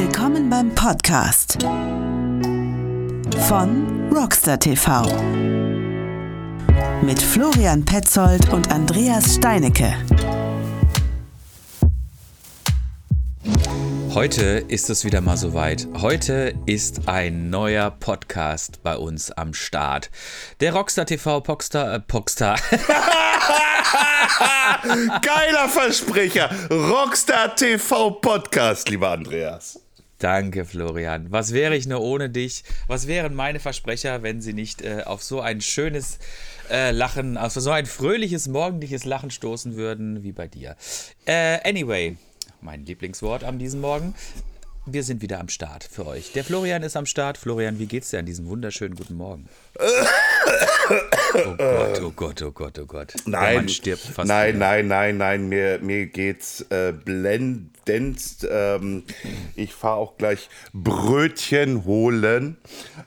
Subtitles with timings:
[0.00, 1.58] Willkommen beim Podcast
[3.48, 5.02] von Rockstar TV
[7.02, 9.92] mit Florian Petzold und Andreas Steinecke.
[14.14, 15.88] Heute ist es wieder mal soweit.
[16.00, 20.12] Heute ist ein neuer Podcast bei uns am Start.
[20.60, 22.56] Der Rockstar TV Pockstar, äh, Pockstar.
[25.22, 26.48] Geiler Versprecher.
[26.70, 29.80] Rockstar TV Podcast, lieber Andreas.
[30.18, 31.30] Danke, Florian.
[31.30, 32.64] Was wäre ich nur ohne dich?
[32.88, 36.18] Was wären meine Versprecher, wenn sie nicht äh, auf so ein schönes
[36.70, 40.76] äh, Lachen, auf so ein fröhliches, morgendliches Lachen stoßen würden wie bei dir?
[41.24, 42.16] Äh, anyway,
[42.60, 44.14] mein Lieblingswort an diesem Morgen.
[44.86, 46.32] Wir sind wieder am Start für euch.
[46.32, 47.36] Der Florian ist am Start.
[47.36, 49.48] Florian, wie geht's dir an diesem wunderschönen guten Morgen?
[51.34, 53.14] Oh Gott, oh Gott, oh Gott, oh Gott.
[53.26, 53.66] Nein,
[54.16, 57.77] nein, nein, nein, nein, mir, mir geht's äh, blendend.
[57.88, 59.04] Ähm,
[59.56, 62.56] ich fahre auch gleich Brötchen holen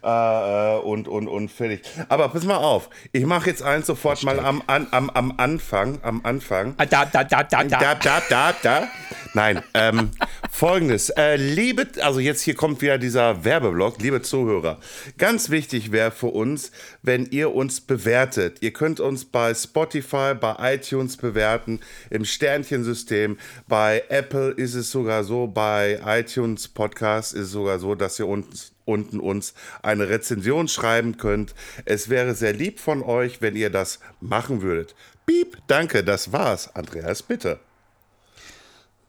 [0.04, 1.82] äh, äh, und, und, und fertig.
[2.10, 6.00] Aber pass mal auf, ich mache jetzt eins sofort mal am, am, am Anfang.
[6.04, 6.74] Am Anfang.
[6.78, 7.80] Ah, da, da, da, da, da.
[7.80, 8.88] Da, da, da, da.
[9.34, 10.12] Nein, ähm,
[10.50, 11.10] folgendes.
[11.12, 14.80] Äh, liebe, also jetzt hier kommt wieder dieser Werbeblock, liebe Zuhörer.
[15.18, 18.58] Ganz wichtig wäre für uns, wenn ihr uns bewertet.
[18.60, 21.80] Ihr könnt uns bei Spotify, bei iTunes bewerten,
[22.10, 23.38] im Sternchensystem.
[23.68, 28.28] Bei Apple ist es sogar so, bei iTunes Podcast ist es sogar so, dass ihr
[28.28, 31.56] uns unten uns eine Rezension schreiben könnt.
[31.86, 34.96] Es wäre sehr lieb von euch, wenn ihr das machen würdet.
[35.26, 36.76] Piep, danke, das war's.
[36.76, 37.60] Andreas, bitte.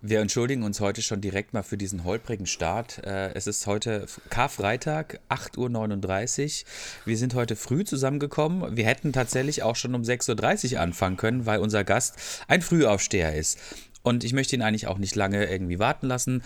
[0.04, 2.98] Wir entschuldigen uns heute schon direkt mal für diesen holprigen Start.
[3.06, 6.68] Äh, es ist heute Karfreitag, 8.39 Uhr.
[7.04, 8.76] Wir sind heute früh zusammengekommen.
[8.76, 12.16] Wir hätten tatsächlich auch schon um 6.30 Uhr anfangen können, weil unser Gast
[12.48, 13.60] ein Frühaufsteher ist.
[14.02, 16.42] Und ich möchte ihn eigentlich auch nicht lange irgendwie warten lassen.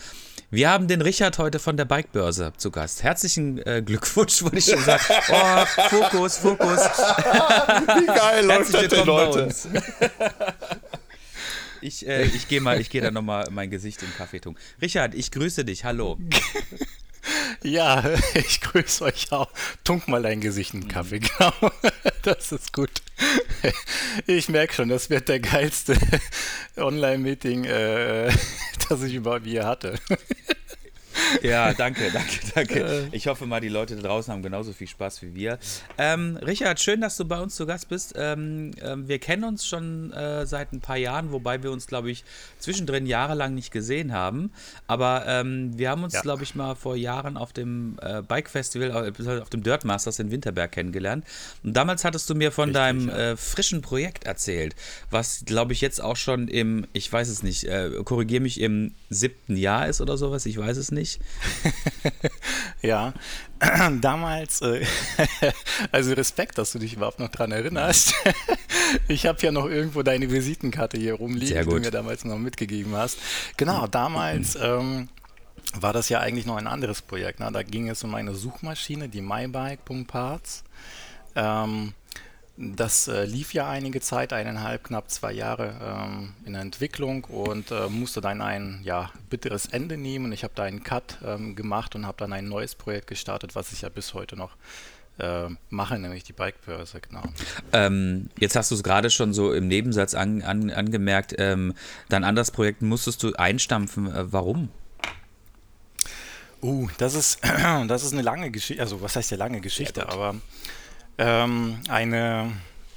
[0.51, 3.03] Wir haben den Richard heute von der Bikebörse zu Gast.
[3.03, 5.03] Herzlichen äh, Glückwunsch, wollte ich schon sagen.
[5.29, 6.79] Oh, Fokus, Fokus.
[6.79, 9.49] Wie geil läuft das denn, Leute?
[11.79, 14.57] Ich, äh, ich gehe mal, ich gehe da nochmal mein Gesicht im Kaffee tun.
[14.81, 15.85] Richard, ich grüße dich.
[15.85, 16.17] Hallo.
[17.63, 19.49] Ja, ich grüße euch auch.
[19.83, 21.53] Tunk mal dein Gesicht in Kaffee, genau.
[22.23, 23.01] Das ist gut.
[24.25, 25.97] Ich merke schon, das wird der geilste
[26.75, 28.31] Online-Meeting, äh,
[28.89, 29.95] das ich überhaupt je hatte.
[31.41, 32.79] Ja, danke, danke, danke.
[32.79, 33.07] Äh.
[33.11, 35.59] Ich hoffe mal, die Leute da draußen haben genauso viel Spaß wie wir.
[35.97, 38.13] Ähm, Richard, schön, dass du bei uns zu Gast bist.
[38.17, 42.11] Ähm, ähm, wir kennen uns schon äh, seit ein paar Jahren, wobei wir uns, glaube
[42.11, 42.23] ich,
[42.59, 44.51] zwischendrin jahrelang nicht gesehen haben.
[44.87, 46.21] Aber ähm, wir haben uns, ja.
[46.21, 50.19] glaube ich, mal vor Jahren auf dem äh, Bike Festival, äh, auf dem Dirt Masters
[50.19, 51.25] in Winterberg kennengelernt.
[51.63, 53.17] Und damals hattest du mir von Richtig, deinem ja.
[53.17, 54.75] Äh, frischen Projekt erzählt,
[55.09, 58.93] was, glaube ich, jetzt auch schon im, ich weiß es nicht, äh, korrigiere mich, im
[59.09, 61.16] siebten Jahr ist oder sowas, ich weiß es nicht.
[62.81, 63.13] ja,
[64.01, 64.85] damals, äh,
[65.91, 68.13] also Respekt, dass du dich überhaupt noch dran erinnerst.
[69.07, 72.95] ich habe ja noch irgendwo deine Visitenkarte hier rumliegen, die du mir damals noch mitgegeben
[72.95, 73.17] hast.
[73.57, 75.09] Genau, damals ähm,
[75.73, 77.39] war das ja eigentlich noch ein anderes Projekt.
[77.39, 77.49] Ne?
[77.51, 80.63] Da ging es um eine Suchmaschine, die mybike.parts.
[81.35, 81.93] Ähm,
[82.57, 87.69] das äh, lief ja einige Zeit, eineinhalb, knapp zwei Jahre ähm, in der Entwicklung und
[87.69, 90.31] äh, musste dann ein ja, bitteres Ende nehmen.
[90.31, 93.71] Ich habe da einen Cut ähm, gemacht und habe dann ein neues Projekt gestartet, was
[93.73, 94.55] ich ja bis heute noch
[95.19, 97.23] äh, mache, nämlich die Bikebörse, genau.
[97.73, 101.75] Ähm, jetzt hast du es gerade schon so im Nebensatz an, an, angemerkt, ähm,
[102.09, 104.07] dein anderes Projekt musstest du einstampfen.
[104.07, 104.69] Äh, warum?
[106.61, 107.39] Uh, das ist,
[107.87, 110.35] das ist eine lange Geschichte, also was heißt ja lange Geschichte, ja, aber
[111.17, 112.51] ähm, eine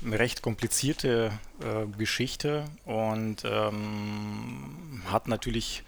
[0.05, 5.83] recht komplizierte äh, Geschichte und ähm, hat natürlich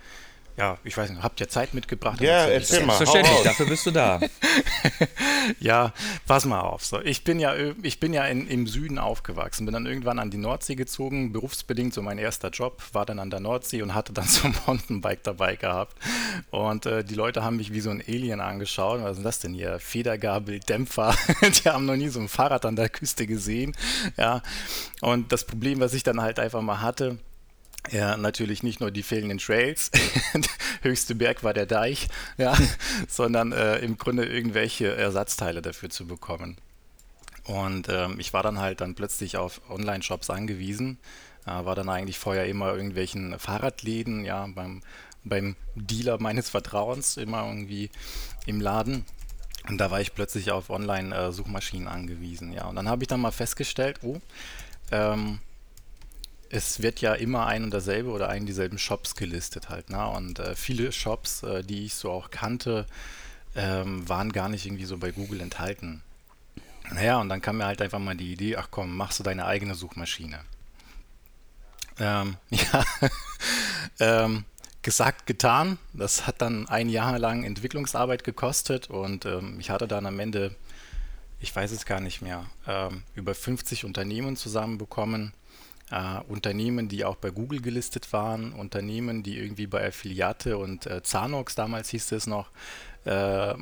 [0.56, 2.20] ja, ich weiß nicht, habt ihr Zeit mitgebracht?
[2.20, 2.96] Ja, erzähl mal.
[2.96, 4.20] Selbstverständlich, dafür bist du da.
[5.60, 5.92] ja,
[6.26, 6.84] pass mal auf.
[6.84, 10.30] So, ich bin ja, ich bin ja in, im Süden aufgewachsen, bin dann irgendwann an
[10.30, 14.12] die Nordsee gezogen, berufsbedingt, so mein erster Job, war dann an der Nordsee und hatte
[14.12, 15.96] dann so ein Mountainbike dabei gehabt.
[16.50, 19.02] Und äh, die Leute haben mich wie so ein Alien angeschaut.
[19.02, 19.78] Was ist das denn hier?
[19.80, 21.14] Federgabel, Dämpfer.
[21.42, 23.74] die haben noch nie so ein Fahrrad an der Küste gesehen.
[24.18, 24.42] Ja.
[25.00, 27.18] Und das Problem, was ich dann halt einfach mal hatte,
[27.90, 29.90] ja, natürlich nicht nur die fehlenden Trails,
[30.82, 32.08] höchste Berg war der Deich,
[32.38, 32.56] ja,
[33.08, 36.56] sondern äh, im Grunde irgendwelche Ersatzteile dafür zu bekommen.
[37.44, 40.98] Und ähm, ich war dann halt dann plötzlich auf Online-Shops angewiesen,
[41.44, 44.82] äh, war dann eigentlich vorher immer irgendwelchen Fahrradläden, ja, beim,
[45.24, 47.90] beim Dealer meines Vertrauens, immer irgendwie
[48.46, 49.04] im Laden.
[49.68, 52.66] Und da war ich plötzlich auf Online-Suchmaschinen angewiesen, ja.
[52.66, 54.20] Und dann habe ich dann mal festgestellt, oh,
[54.92, 55.40] ähm,
[56.52, 59.88] es wird ja immer ein und dasselbe oder ein dieselben Shops gelistet halt.
[59.88, 60.06] Ne?
[60.06, 62.86] Und äh, viele Shops, äh, die ich so auch kannte,
[63.56, 66.02] ähm, waren gar nicht irgendwie so bei Google enthalten.
[66.90, 69.46] Naja, und dann kam mir halt einfach mal die Idee, ach komm, machst du deine
[69.46, 70.40] eigene Suchmaschine.
[71.98, 72.84] Ähm, ja,
[73.98, 74.44] ähm,
[74.82, 75.78] gesagt, getan.
[75.94, 80.54] Das hat dann ein Jahr lang Entwicklungsarbeit gekostet und ähm, ich hatte dann am Ende,
[81.40, 85.32] ich weiß es gar nicht mehr, ähm, über 50 Unternehmen zusammenbekommen.
[85.92, 91.02] Äh, Unternehmen, die auch bei Google gelistet waren, Unternehmen, die irgendwie bei Affiliate und äh,
[91.02, 92.48] Zanox, damals hieß es noch,
[93.04, 93.54] äh,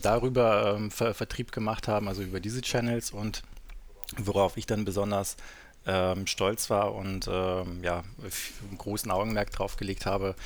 [0.00, 3.10] darüber ähm, Ver Vertrieb gemacht haben, also über diese Channels.
[3.10, 3.42] Und
[4.16, 5.36] worauf ich dann besonders
[5.86, 8.02] ähm, stolz war und ähm, ja,
[8.78, 10.36] großen Augenmerk drauf gelegt habe,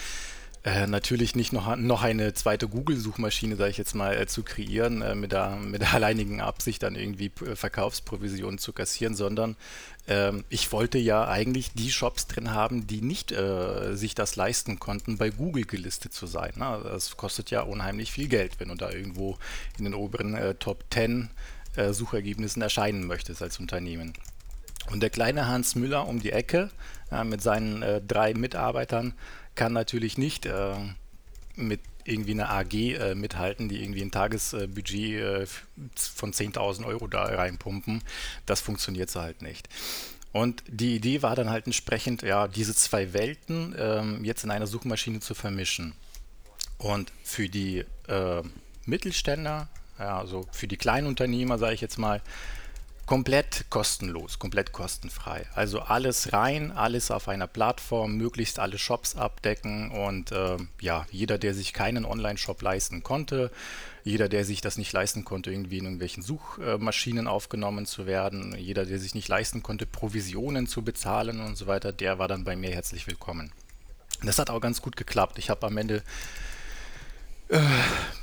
[0.64, 5.02] äh, natürlich nicht noch, noch eine zweite Google-Suchmaschine, sage ich jetzt mal, äh, zu kreieren,
[5.02, 9.56] äh, mit, der, mit der alleinigen Absicht, dann irgendwie äh, Verkaufsprovisionen zu kassieren, sondern
[10.08, 14.80] ähm, ich wollte ja eigentlich die Shops drin haben, die nicht äh, sich das leisten
[14.80, 16.52] konnten, bei Google gelistet zu sein.
[16.56, 16.80] Ne?
[16.82, 19.38] Das kostet ja unheimlich viel Geld, wenn du da irgendwo
[19.78, 21.30] in den oberen Top 10
[21.90, 24.12] Suchergebnissen erscheinen möchtest als Unternehmen.
[24.90, 26.70] Und der kleine Hans Müller um die Ecke
[27.24, 29.14] mit seinen drei Mitarbeitern
[29.58, 30.76] kann natürlich nicht äh,
[31.56, 35.46] mit irgendwie einer AG äh, mithalten, die irgendwie ein Tagesbudget äh,
[35.96, 38.02] von 10.000 Euro da reinpumpen.
[38.46, 39.68] Das funktioniert so halt nicht.
[40.32, 44.68] Und die Idee war dann halt entsprechend, ja, diese zwei Welten ähm, jetzt in einer
[44.68, 45.92] Suchmaschine zu vermischen.
[46.78, 48.42] Und für die äh,
[48.86, 49.68] Mittelständler,
[49.98, 52.22] ja, also für die kleinen Unternehmer, sage ich jetzt mal,
[53.08, 55.46] komplett kostenlos, komplett kostenfrei.
[55.54, 61.38] Also alles rein, alles auf einer Plattform, möglichst alle Shops abdecken und äh, ja, jeder,
[61.38, 63.50] der sich keinen Online-Shop leisten konnte,
[64.04, 68.84] jeder, der sich das nicht leisten konnte, irgendwie in irgendwelchen Suchmaschinen aufgenommen zu werden, jeder,
[68.84, 72.56] der sich nicht leisten konnte, Provisionen zu bezahlen und so weiter, der war dann bei
[72.56, 73.52] mir herzlich willkommen.
[74.22, 75.38] Das hat auch ganz gut geklappt.
[75.38, 76.02] Ich habe am Ende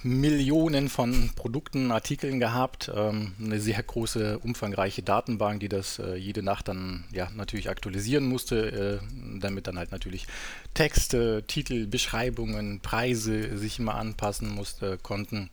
[0.04, 6.44] Millionen von Produkten, Artikeln gehabt, ähm, eine sehr große, umfangreiche Datenbank, die das äh, jede
[6.44, 10.28] Nacht dann ja natürlich aktualisieren musste, äh, damit dann halt natürlich
[10.76, 15.50] Texte, Titel, Beschreibungen, Preise sich immer anpassen musste, konnten.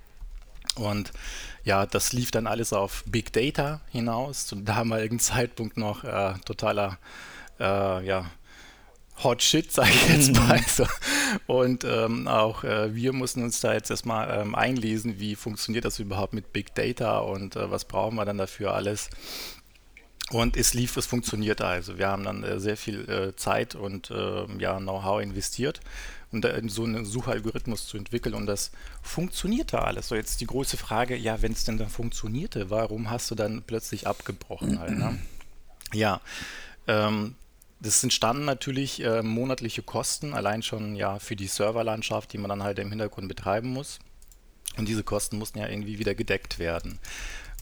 [0.75, 1.13] Und
[1.65, 6.99] ja, das lief dann alles auf Big Data hinaus, zum damaligen Zeitpunkt noch äh, totaler
[7.59, 8.25] ja,
[9.23, 10.61] Hot Shit, sage ich jetzt mal.
[10.67, 10.87] So.
[11.47, 15.99] Und ähm, auch äh, wir mussten uns da jetzt erstmal ähm, einlesen, wie funktioniert das
[15.99, 19.11] überhaupt mit Big Data und äh, was brauchen wir dann dafür alles.
[20.31, 21.99] Und es lief, es funktionierte also.
[21.99, 25.81] Wir haben dann äh, sehr viel äh, Zeit und ähm, ja, Know-how investiert,
[26.31, 28.71] um da so einen Suchalgorithmus zu entwickeln und das
[29.03, 30.09] funktionierte alles.
[30.09, 33.63] So jetzt die große Frage, ja, wenn es denn dann funktionierte, warum hast du dann
[33.63, 35.19] plötzlich abgebrochen halt, ne?
[35.93, 36.23] Ja,
[36.87, 37.35] ähm,
[37.83, 42.63] das entstanden natürlich äh, monatliche Kosten, allein schon ja für die Serverlandschaft, die man dann
[42.63, 43.99] halt im Hintergrund betreiben muss.
[44.79, 46.99] Und diese Kosten mussten ja irgendwie wieder gedeckt werden.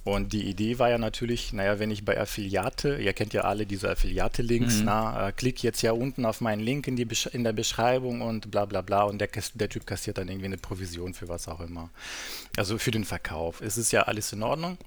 [0.04, 3.66] Und die Idee war ja natürlich, naja, wenn ich bei Affiliate, ihr kennt ja alle
[3.66, 4.84] diese Affiliate-Links, mhm.
[4.84, 8.50] na, äh, klick jetzt ja unten auf meinen Link in, die in der Beschreibung und
[8.50, 11.60] bla bla bla und der, der Typ kassiert dann irgendwie eine Provision für was auch
[11.60, 11.90] immer.
[12.56, 13.60] Also für den Verkauf.
[13.60, 14.78] Es ist ja alles in Ordnung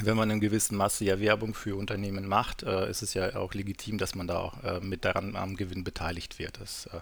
[0.00, 3.54] wenn man in gewissen Masse ja Werbung für Unternehmen macht, äh, ist es ja auch
[3.54, 6.60] legitim, dass man da auch äh, mit daran am Gewinn beteiligt wird.
[6.60, 7.00] Das, äh,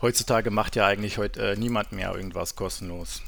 [0.00, 3.22] heutzutage macht ja eigentlich heute äh, niemand mehr irgendwas kostenlos.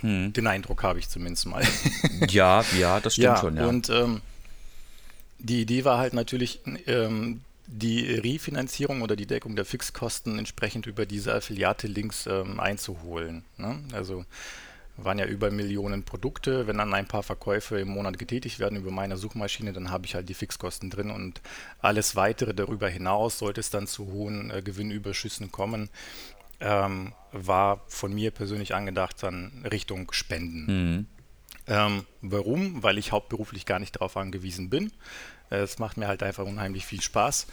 [0.00, 0.32] Hm.
[0.32, 1.64] Den Eindruck habe ich zumindest mal.
[2.28, 3.56] ja, ja, das stimmt ja, schon.
[3.56, 3.66] Ja.
[3.66, 4.20] Und ähm,
[5.38, 11.04] die Idee war halt natürlich, ähm, die Refinanzierung oder die Deckung der Fixkosten entsprechend über
[11.04, 13.44] diese Affiliate-Links ähm, einzuholen.
[13.56, 13.80] Ne?
[13.92, 14.24] Also
[14.96, 16.66] waren ja über Millionen Produkte.
[16.66, 20.14] Wenn dann ein paar Verkäufe im Monat getätigt werden über meine Suchmaschine, dann habe ich
[20.14, 21.40] halt die Fixkosten drin und
[21.80, 25.90] alles weitere darüber hinaus, sollte es dann zu hohen äh, Gewinnüberschüssen kommen,
[26.60, 30.66] ähm, war von mir persönlich angedacht dann Richtung Spenden.
[30.66, 31.06] Mhm.
[31.68, 32.82] Ähm, warum?
[32.82, 34.92] Weil ich hauptberuflich gar nicht darauf angewiesen bin.
[35.50, 37.46] Äh, es macht mir halt einfach unheimlich viel Spaß.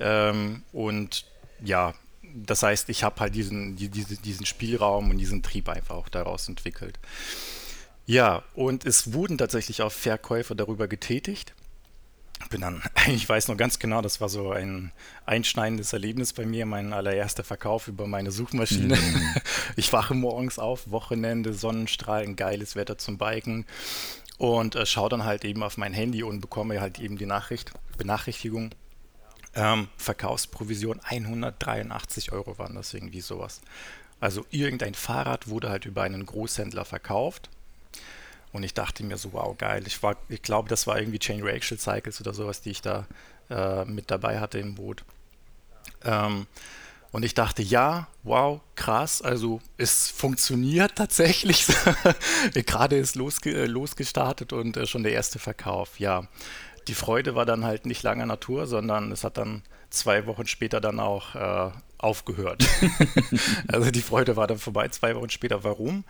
[0.00, 1.26] Ähm, und
[1.62, 1.94] ja,
[2.34, 6.48] das heißt, ich habe halt diesen, die, diesen Spielraum und diesen Trieb einfach auch daraus
[6.48, 6.98] entwickelt.
[8.06, 11.54] Ja, und es wurden tatsächlich auch Verkäufe darüber getätigt.
[12.50, 14.92] Bin dann, ich weiß noch ganz genau, das war so ein
[15.26, 18.96] einschneidendes Erlebnis bei mir, mein allererster Verkauf über meine Suchmaschine.
[18.96, 19.34] Mhm.
[19.76, 23.66] Ich wache morgens auf, Wochenende, Sonnenstrahlen, geiles Wetter zum Biken
[24.38, 27.72] und äh, schaue dann halt eben auf mein Handy und bekomme halt eben die Nachricht,
[27.98, 28.70] Benachrichtigung,
[29.54, 33.60] ähm, Verkaufsprovision 183 Euro waren das irgendwie sowas.
[34.20, 37.48] Also irgendein Fahrrad wurde halt über einen Großhändler verkauft.
[38.52, 39.84] Und ich dachte mir so, wow, geil.
[39.86, 43.06] Ich, ich glaube, das war irgendwie Chain Reaction Cycles oder sowas, die ich da
[43.50, 45.04] äh, mit dabei hatte im Boot.
[46.04, 46.46] Ähm,
[47.10, 51.66] und ich dachte, ja, wow, krass, also es funktioniert tatsächlich.
[52.66, 55.98] Gerade ist losge äh, losgestartet und äh, schon der erste Verkauf.
[56.00, 56.28] Ja,
[56.88, 60.80] die Freude war dann halt nicht lange Natur, sondern es hat dann zwei Wochen später
[60.80, 62.66] dann auch äh, aufgehört.
[63.68, 65.64] also die Freude war dann vorbei, zwei Wochen später.
[65.64, 66.04] Warum?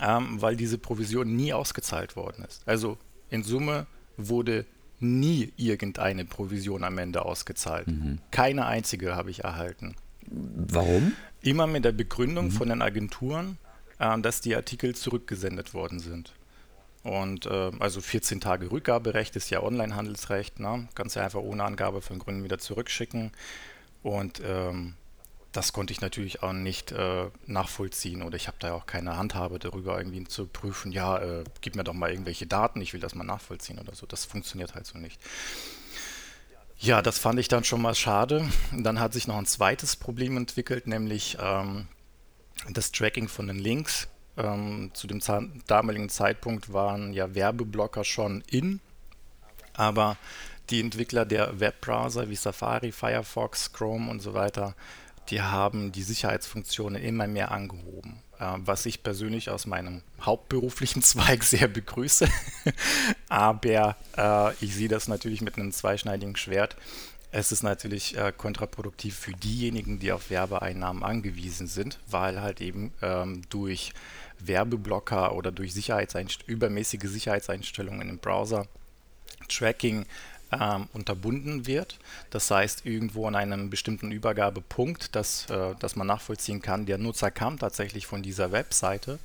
[0.00, 2.62] Ähm, weil diese Provision nie ausgezahlt worden ist.
[2.66, 2.98] Also
[3.30, 3.86] in Summe
[4.16, 4.64] wurde
[5.00, 7.88] nie irgendeine Provision am Ende ausgezahlt.
[7.88, 8.18] Mhm.
[8.30, 9.96] Keine einzige habe ich erhalten.
[10.26, 11.12] Warum?
[11.42, 12.50] Immer mit der Begründung mhm.
[12.52, 13.58] von den Agenturen,
[13.98, 16.32] äh, dass die Artikel zurückgesendet worden sind.
[17.02, 20.60] Und äh, also 14 Tage Rückgaberecht ist ja Onlinehandelsrecht.
[20.60, 20.88] Ne?
[20.94, 23.32] Kannst ja einfach ohne Angabe von Gründen wieder zurückschicken.
[24.02, 24.94] Und ähm,
[25.52, 29.58] das konnte ich natürlich auch nicht äh, nachvollziehen oder ich habe da auch keine Handhabe
[29.58, 33.14] darüber, irgendwie zu prüfen, ja, äh, gib mir doch mal irgendwelche Daten, ich will das
[33.14, 34.06] mal nachvollziehen oder so.
[34.06, 35.20] Das funktioniert halt so nicht.
[36.78, 38.48] Ja, das fand ich dann schon mal schade.
[38.76, 41.86] Dann hat sich noch ein zweites Problem entwickelt, nämlich ähm,
[42.70, 44.08] das Tracking von den Links.
[44.36, 45.20] Ähm, zu dem
[45.66, 48.80] damaligen Zeitpunkt waren ja Werbeblocker schon in,
[49.74, 50.16] aber
[50.70, 54.74] die Entwickler der Webbrowser wie Safari, Firefox, Chrome und so weiter,
[55.28, 58.22] die haben die Sicherheitsfunktionen immer mehr angehoben.
[58.42, 62.28] Äh, was ich persönlich aus meinem hauptberuflichen Zweig sehr begrüße.
[63.28, 66.76] Aber äh, ich sehe das natürlich mit einem zweischneidigen Schwert.
[67.34, 72.92] Es ist natürlich äh, kontraproduktiv für diejenigen, die auf Werbeeinnahmen angewiesen sind, weil halt eben
[73.00, 73.92] ähm, durch
[74.38, 78.66] Werbeblocker oder durch Sicherheitseinst übermäßige Sicherheitseinstellungen im Browser
[79.48, 80.04] Tracking
[80.52, 81.98] ähm, unterbunden wird.
[82.28, 87.30] Das heißt, irgendwo an einem bestimmten Übergabepunkt, dass, äh, dass man nachvollziehen kann, der Nutzer
[87.30, 89.18] kam tatsächlich von dieser Webseite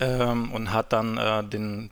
[0.00, 1.90] ähm, und hat dann äh, den,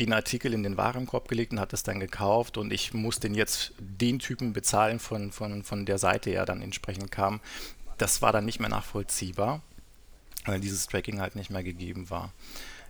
[0.00, 3.34] den Artikel in den Warenkorb gelegt und hat es dann gekauft und ich muss den
[3.34, 7.40] jetzt den Typen bezahlen, von, von, von der Seite er dann entsprechend kam.
[7.98, 9.60] Das war dann nicht mehr nachvollziehbar,
[10.46, 12.32] weil dieses Tracking halt nicht mehr gegeben war.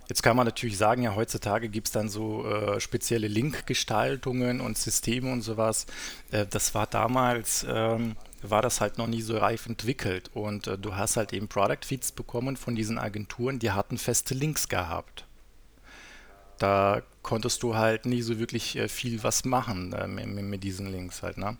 [0.09, 4.75] Jetzt kann man natürlich sagen, ja, heutzutage gibt es dann so äh, spezielle Link-Gestaltungen und
[4.75, 5.85] Systeme und sowas.
[6.31, 10.31] Äh, das war damals, ähm, war das halt noch nie so reif entwickelt.
[10.33, 14.33] Und äh, du hast halt eben Product Feeds bekommen von diesen Agenturen, die hatten feste
[14.33, 15.25] Links gehabt.
[16.59, 21.23] Da konntest du halt nie so wirklich äh, viel was machen äh, mit, diesen Links
[21.23, 21.37] halt.
[21.37, 21.57] Ne?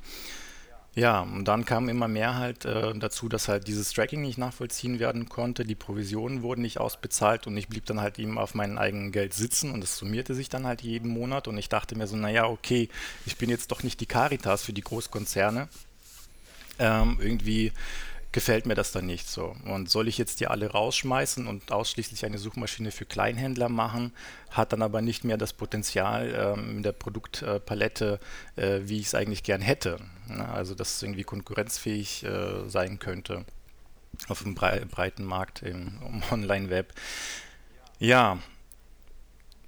[0.96, 5.00] Ja, und dann kam immer mehr halt äh, dazu, dass halt dieses Tracking nicht nachvollziehen
[5.00, 8.77] werden konnte, die Provisionen wurden nicht ausbezahlt und ich blieb dann halt eben auf meinem
[8.77, 12.08] eigenen Geld sitzen und es summierte sich dann halt jeden Monat und ich dachte mir
[12.08, 12.89] so, naja, okay,
[13.25, 15.70] ich bin jetzt doch nicht die Caritas für die Großkonzerne.
[16.79, 17.72] Ähm, irgendwie
[18.31, 19.55] gefällt mir das dann nicht so.
[19.65, 24.13] Und soll ich jetzt die alle rausschmeißen und ausschließlich eine Suchmaschine für Kleinhändler machen,
[24.51, 28.19] hat dann aber nicht mehr das Potenzial ähm, in der Produktpalette,
[28.55, 30.00] äh, wie ich es eigentlich gern hätte.
[30.27, 30.48] Ne?
[30.48, 33.45] Also dass es irgendwie konkurrenzfähig äh, sein könnte
[34.27, 36.93] auf dem brei breiten Markt im Online-Web.
[38.00, 38.39] Ja,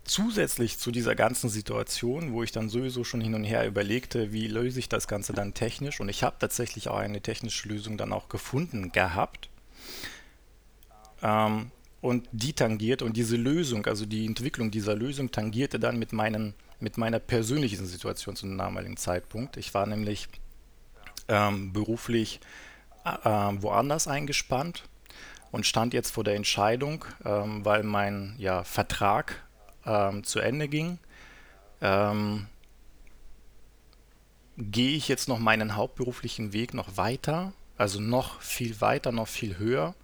[0.03, 4.48] zusätzlich zu dieser ganzen Situation, wo ich dann sowieso schon hin und her überlegte, wie
[4.48, 8.13] löse ich das Ganze dann technisch und ich habe tatsächlich auch eine technische Lösung dann
[8.13, 9.50] auch gefunden gehabt
[11.22, 16.13] ähm, und die tangiert und diese Lösung, also die Entwicklung dieser Lösung tangierte dann mit,
[16.13, 19.58] meinen, mit meiner persönlichen Situation zu einem damaligen Zeitpunkt.
[19.58, 20.27] Ich war nämlich
[21.27, 22.39] ähm, beruflich
[23.05, 24.84] äh, woanders eingespannt
[25.51, 29.43] und stand jetzt vor der Entscheidung, ähm, weil mein ja, Vertrag
[29.86, 31.00] ähm, zu Ende ging,
[31.82, 32.48] ähm,
[34.58, 39.58] gehe ich jetzt noch meinen hauptberuflichen Weg noch weiter, also noch viel weiter, noch viel
[39.58, 39.96] höher.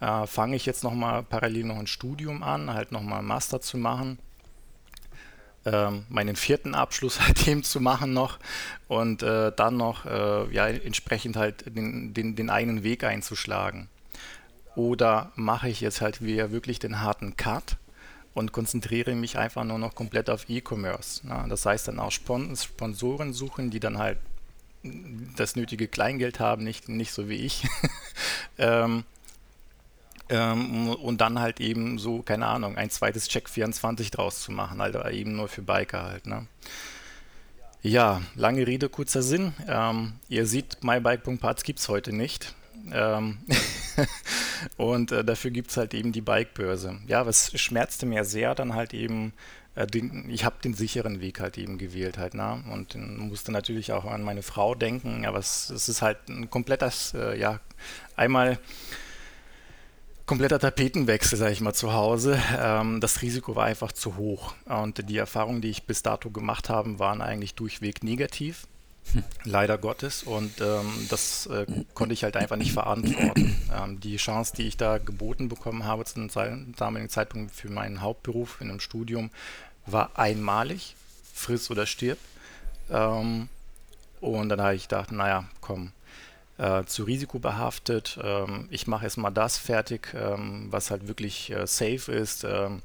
[0.00, 3.28] Äh, Fange ich jetzt noch mal parallel noch ein Studium an, halt noch mal einen
[3.28, 4.18] Master zu machen,
[5.64, 8.38] ähm, meinen vierten Abschluss halt eben zu machen noch
[8.88, 13.88] und äh, dann noch äh, ja entsprechend halt den, den, den einen Weg einzuschlagen.
[14.74, 17.78] Oder mache ich jetzt halt wieder wirklich den harten Cut
[18.36, 21.26] und konzentriere mich einfach nur noch komplett auf E-Commerce.
[21.26, 21.46] Ne?
[21.48, 24.18] Das heißt dann auch Sponsoren suchen, die dann halt
[25.36, 27.66] das nötige Kleingeld haben, nicht, nicht so wie ich.
[28.58, 29.04] ähm,
[30.28, 34.82] ähm, und dann halt eben so, keine Ahnung, ein zweites Check 24 draus zu machen,
[34.82, 36.26] also eben nur für Biker halt.
[36.26, 36.46] Ne?
[37.80, 39.54] Ja, lange Rede, kurzer Sinn.
[39.66, 42.54] Ähm, ihr seht, mybike.parts gibt es heute nicht.
[42.92, 43.38] Ähm
[44.76, 46.98] und äh, dafür gibt es halt eben die Bikebörse.
[47.06, 49.32] Ja, was schmerzte mir sehr dann halt eben,
[49.74, 52.62] äh, den, ich habe den sicheren Weg halt eben gewählt halt, ne?
[52.72, 57.14] Und musste natürlich auch an meine Frau denken, aber es, es ist halt ein komplettes,
[57.14, 57.60] äh, ja,
[58.16, 58.58] einmal
[60.26, 62.40] kompletter Tapetenwechsel, sage ich mal, zu Hause.
[62.58, 64.54] Ähm, das Risiko war einfach zu hoch.
[64.66, 68.66] Und die Erfahrungen, die ich bis dato gemacht habe, waren eigentlich durchweg negativ.
[69.44, 70.22] Leider Gottes.
[70.22, 73.56] Und ähm, das äh, konnte ich halt einfach nicht verantworten.
[73.74, 78.60] Ähm, die Chance, die ich da geboten bekommen habe zum damaligen Zeitpunkt für meinen Hauptberuf
[78.60, 79.30] in einem Studium,
[79.86, 80.94] war einmalig.
[81.34, 82.18] Friss oder stirb.
[82.90, 83.48] Ähm,
[84.20, 85.92] und dann habe ich gedacht, naja, komm,
[86.58, 88.18] äh, zu risikobehaftet.
[88.22, 92.44] Ähm, ich mache erstmal das fertig, ähm, was halt wirklich äh, safe ist.
[92.44, 92.82] Ähm,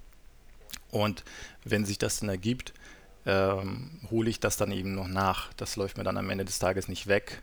[0.92, 1.24] und
[1.63, 2.74] wenn sich das dann ergibt,
[3.25, 5.54] ähm, hole ich das dann eben noch nach.
[5.54, 7.42] Das läuft mir dann am Ende des Tages nicht weg.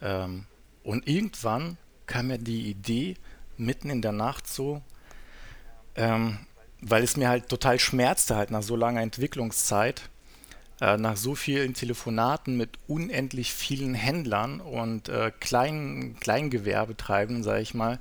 [0.00, 0.46] Ähm,
[0.82, 1.76] und irgendwann
[2.06, 3.16] kam mir die Idee,
[3.56, 4.82] mitten in der Nacht so,
[5.94, 6.38] ähm,
[6.80, 10.08] weil es mir halt total schmerzte, halt nach so langer Entwicklungszeit,
[10.80, 17.74] äh, nach so vielen Telefonaten mit unendlich vielen Händlern und äh, kleinen Kleingewerbetreibenden, sage ich
[17.74, 17.98] mal,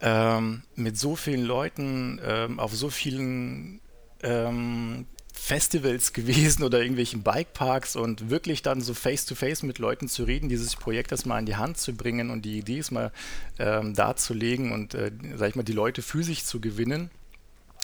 [0.00, 3.80] ähm, mit so vielen Leuten ähm, auf so vielen
[4.22, 5.06] ähm,
[5.38, 10.48] Festivals gewesen oder irgendwelchen Bikeparks und wirklich dann so face-to-face -face mit Leuten zu reden,
[10.48, 13.12] dieses Projekt erstmal in die Hand zu bringen und die Idee mal
[13.58, 17.10] ähm, darzulegen und, äh, sag ich mal, die Leute für sich zu gewinnen.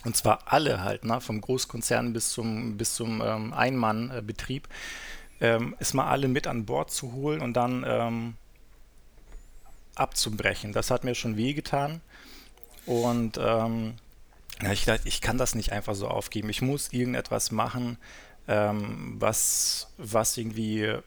[0.05, 1.21] Und zwar alle halt, ne?
[1.21, 4.69] vom Großkonzern bis zum, bis zum ähm, Einmannbetrieb,
[5.41, 8.35] ähm, ist mal alle mit an Bord zu holen und dann ähm,
[9.95, 10.73] abzubrechen.
[10.73, 12.01] Das hat mir schon wehgetan.
[12.87, 13.95] Und ähm,
[14.63, 16.49] ja, ich dachte, ich kann das nicht einfach so aufgeben.
[16.49, 17.99] Ich muss irgendetwas machen,
[18.49, 20.99] ähm, was, was irgendwie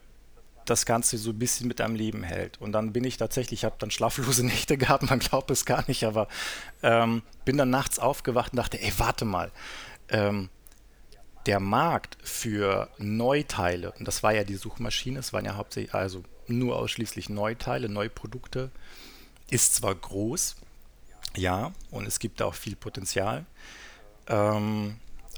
[0.66, 2.60] das Ganze so ein bisschen mit einem Leben hält.
[2.60, 5.84] Und dann bin ich tatsächlich, ich habe dann schlaflose Nächte gehabt, man glaubt es gar
[5.88, 6.28] nicht, aber
[6.82, 9.50] ähm, bin dann nachts aufgewacht und dachte, ey, warte mal,
[10.08, 10.50] ähm,
[11.46, 16.24] der Markt für Neuteile, und das war ja die Suchmaschine, es waren ja hauptsächlich, also
[16.48, 18.70] nur ausschließlich Neuteile, Neuprodukte,
[19.48, 20.56] ist zwar groß,
[21.36, 23.44] ja, und es gibt auch viel Potenzial.
[24.28, 24.96] Ähm,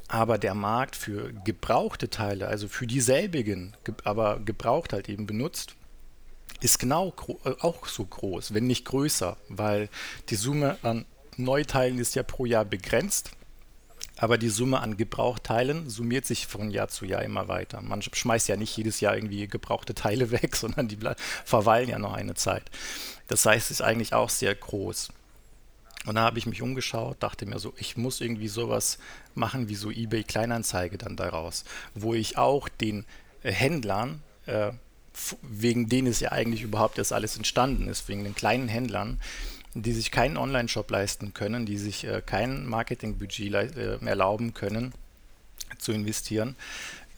[0.08, 5.74] aber der Markt für gebrauchte Teile, also für dieselbigen, ge aber gebraucht halt eben benutzt,
[6.60, 7.14] ist genau
[7.44, 9.88] äh, auch so groß, wenn nicht größer, weil
[10.30, 11.04] die Summe an
[11.36, 13.30] Neuteilen ist ja pro Jahr begrenzt,
[14.16, 17.80] aber die Summe an Gebrauchteilen summiert sich von Jahr zu Jahr immer weiter.
[17.80, 20.98] Man schmeißt ja nicht jedes Jahr irgendwie gebrauchte Teile weg, sondern die
[21.44, 22.64] verweilen ja noch eine Zeit.
[23.28, 25.10] Das heißt, es ist eigentlich auch sehr groß.
[26.08, 28.98] Und da habe ich mich umgeschaut, dachte mir so, ich muss irgendwie sowas
[29.34, 33.04] machen wie so eBay Kleinanzeige dann daraus, wo ich auch den
[33.42, 34.72] äh, Händlern, äh,
[35.42, 39.20] wegen denen es ja eigentlich überhaupt das alles entstanden ist, wegen den kleinen Händlern,
[39.74, 44.94] die sich keinen Online-Shop leisten können, die sich äh, kein Marketingbudget äh, erlauben können
[45.76, 46.56] zu investieren,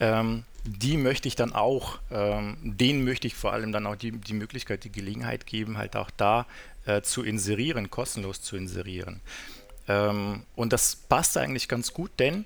[0.00, 4.12] ähm, die möchte ich dann auch, ähm, denen möchte ich vor allem dann auch die,
[4.12, 6.46] die Möglichkeit, die Gelegenheit geben, halt auch da
[6.86, 9.20] äh, zu inserieren, kostenlos zu inserieren.
[9.88, 12.44] Ähm, und das passt eigentlich ganz gut, denn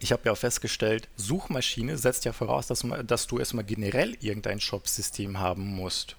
[0.00, 4.60] ich habe ja auch festgestellt, Suchmaschine setzt ja voraus, dass, dass du erstmal generell irgendein
[4.60, 6.16] Shop-System haben musst.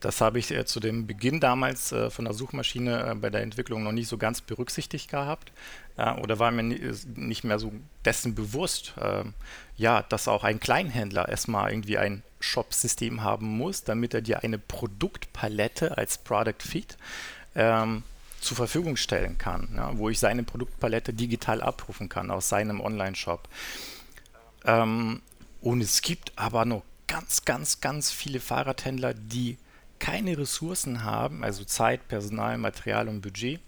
[0.00, 3.42] Das habe ich äh, zu dem Beginn damals äh, von der Suchmaschine äh, bei der
[3.42, 5.52] Entwicklung noch nicht so ganz berücksichtigt gehabt
[5.96, 7.72] äh, oder war mir nicht mehr so
[8.04, 9.34] dessen bewusst, ähm,
[9.76, 14.58] ja, dass auch ein Kleinhändler erstmal irgendwie ein Shop-System haben muss, damit er dir eine
[14.58, 16.96] Produktpalette als Product Feed
[17.54, 18.02] ähm,
[18.40, 23.48] zur Verfügung stellen kann, ja, wo ich seine Produktpalette digital abrufen kann aus seinem Online-Shop.
[24.64, 25.20] Ähm,
[25.60, 29.58] und es gibt aber noch ganz, ganz, ganz viele Fahrradhändler, die
[30.00, 33.60] keine Ressourcen haben, also Zeit, Personal, Material und Budget,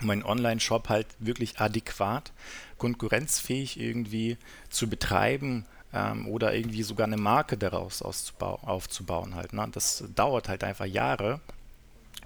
[0.00, 2.32] um einen Online-Shop halt wirklich adäquat,
[2.78, 4.36] konkurrenzfähig irgendwie
[4.68, 9.52] zu betreiben ähm, oder irgendwie sogar eine Marke daraus aufzubauen halt.
[9.52, 9.66] Ne?
[9.72, 11.40] Das dauert halt einfach Jahre.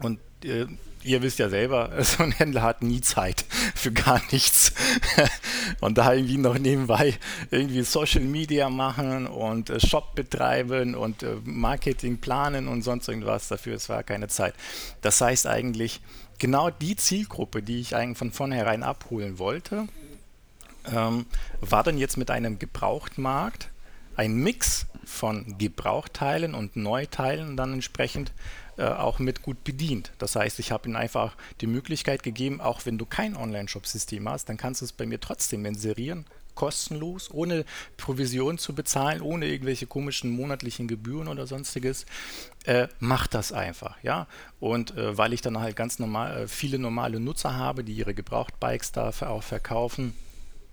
[0.03, 0.66] Und äh,
[1.03, 4.72] ihr wisst ja selber, so ein Händler hat nie Zeit für gar nichts.
[5.81, 7.14] und da irgendwie noch nebenbei
[7.51, 13.48] irgendwie Social Media machen und äh, Shop betreiben und äh, Marketing planen und sonst irgendwas,
[13.48, 14.55] dafür es war keine Zeit.
[15.03, 16.01] Das heißt eigentlich,
[16.38, 19.88] genau die Zielgruppe, die ich eigentlich von vornherein abholen wollte,
[20.92, 21.27] ähm,
[21.61, 23.68] war dann jetzt mit einem Gebrauchtmarkt
[24.16, 28.33] ein Mix von Gebrauchteilen und Neuteilen dann entsprechend
[28.79, 30.12] äh, auch mit gut bedient.
[30.19, 34.49] Das heißt, ich habe ihnen einfach die Möglichkeit gegeben, auch wenn du kein Online-Shop-System hast,
[34.49, 37.64] dann kannst du es bei mir trotzdem inserieren, kostenlos, ohne
[37.97, 42.07] Provision zu bezahlen, ohne irgendwelche komischen monatlichen Gebühren oder sonstiges.
[42.64, 44.27] Äh, mach das einfach, ja.
[44.59, 48.14] Und äh, weil ich dann halt ganz normal äh, viele normale Nutzer habe, die ihre
[48.14, 50.14] Gebrauchtbikes da auch verkaufen,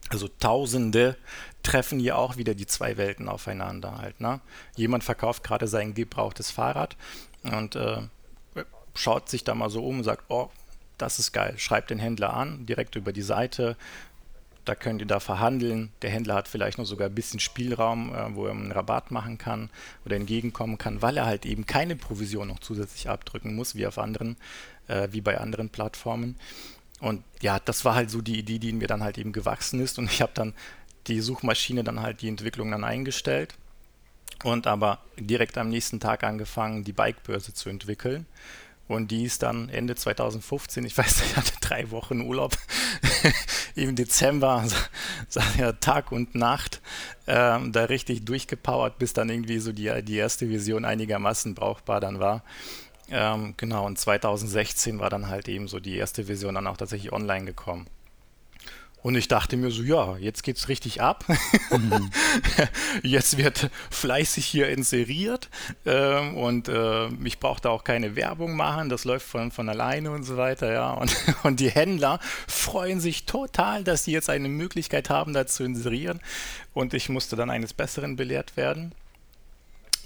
[0.10, 1.18] also Tausende
[1.63, 4.22] treffen hier auch wieder die zwei Welten aufeinander halt.
[4.22, 4.39] Ne?
[4.76, 6.96] Jemand verkauft gerade sein gebrauchtes Fahrrad
[7.44, 8.02] und äh,
[8.94, 10.50] schaut sich da mal so um und sagt, oh,
[10.98, 13.76] das ist geil, schreibt den Händler an, direkt über die Seite,
[14.63, 15.91] da könnt ihr da verhandeln.
[16.02, 19.38] Der Händler hat vielleicht noch sogar ein bisschen Spielraum, äh, wo er einen Rabatt machen
[19.38, 19.70] kann
[20.06, 24.00] oder entgegenkommen kann, weil er halt eben keine Provision noch zusätzlich abdrücken muss, wie auf
[24.00, 24.38] anderen,
[24.88, 26.36] äh, wie bei anderen Plattformen.
[27.00, 30.00] Und ja, das war halt so die Idee, die mir dann halt eben gewachsen ist.
[30.00, 30.54] Und ich habe dann
[31.08, 33.54] die Suchmaschine dann halt die Entwicklung dann eingestellt
[34.44, 38.26] und aber direkt am nächsten Tag angefangen, die Bikebörse zu entwickeln.
[38.88, 42.56] Und die ist dann Ende 2015, ich weiß, ich hatte drei Wochen Urlaub
[43.76, 44.76] im Dezember, also,
[45.58, 46.82] ja, Tag und Nacht,
[47.26, 52.20] ähm, da richtig durchgepowert, bis dann irgendwie so die, die erste Vision einigermaßen brauchbar dann
[52.20, 52.44] war.
[53.10, 57.13] Ähm, genau, und 2016 war dann halt eben so die erste Vision dann auch tatsächlich
[57.13, 57.88] online gekommen.
[59.06, 61.26] Und ich dachte mir so, ja, jetzt geht's richtig ab.
[61.70, 62.10] Mhm.
[63.04, 65.52] jetzt wird fleißig hier inseriert
[65.86, 68.89] ähm, und äh, ich brauche da auch keine Werbung machen.
[68.89, 70.89] Das läuft von, von alleine und so weiter, ja.
[70.94, 75.63] Und, und die Händler freuen sich total, dass sie jetzt eine Möglichkeit haben, da zu
[75.63, 76.20] inserieren.
[76.74, 78.96] Und ich musste dann eines Besseren belehrt werden.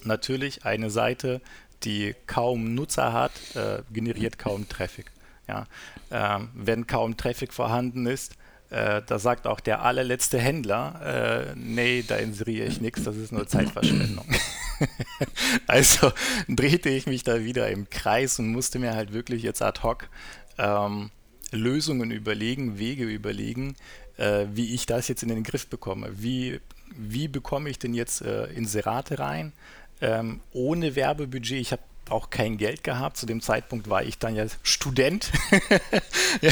[0.04, 1.40] Natürlich eine Seite,
[1.84, 5.12] die kaum Nutzer hat, äh, generiert kaum Traffic.
[5.48, 5.66] Ja.
[6.12, 8.36] Ähm, wenn kaum Traffic vorhanden ist,
[8.70, 13.32] äh, da sagt auch der allerletzte Händler, äh, nee, da inseriere ich nichts, das ist
[13.32, 14.26] nur Zeitverschwendung.
[15.68, 16.12] also
[16.48, 20.08] drehte ich mich da wieder im Kreis und musste mir halt wirklich jetzt ad hoc
[20.60, 21.10] ähm,
[21.52, 23.76] Lösungen überlegen, Wege überlegen,
[24.18, 26.12] äh, wie ich das jetzt in den Griff bekomme.
[26.14, 26.60] Wie,
[26.96, 29.52] wie bekomme ich denn jetzt äh, Inserate rein?
[30.02, 31.60] Ähm, ohne Werbebudget.
[31.60, 33.18] Ich habe auch kein Geld gehabt.
[33.18, 35.32] Zu dem Zeitpunkt war ich dann ja Student.
[36.42, 36.52] ja,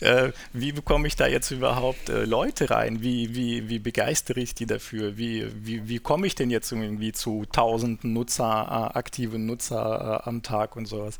[0.00, 3.02] äh, wie bekomme ich da jetzt überhaupt äh, Leute rein?
[3.02, 5.16] Wie, wie, wie begeistere ich die dafür?
[5.16, 10.28] Wie, wie, wie komme ich denn jetzt irgendwie zu tausenden Nutzer, äh, aktiven Nutzer äh,
[10.28, 11.18] am Tag und sowas?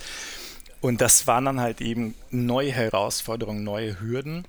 [0.80, 4.46] Und das waren dann halt eben neue Herausforderungen, neue Hürden.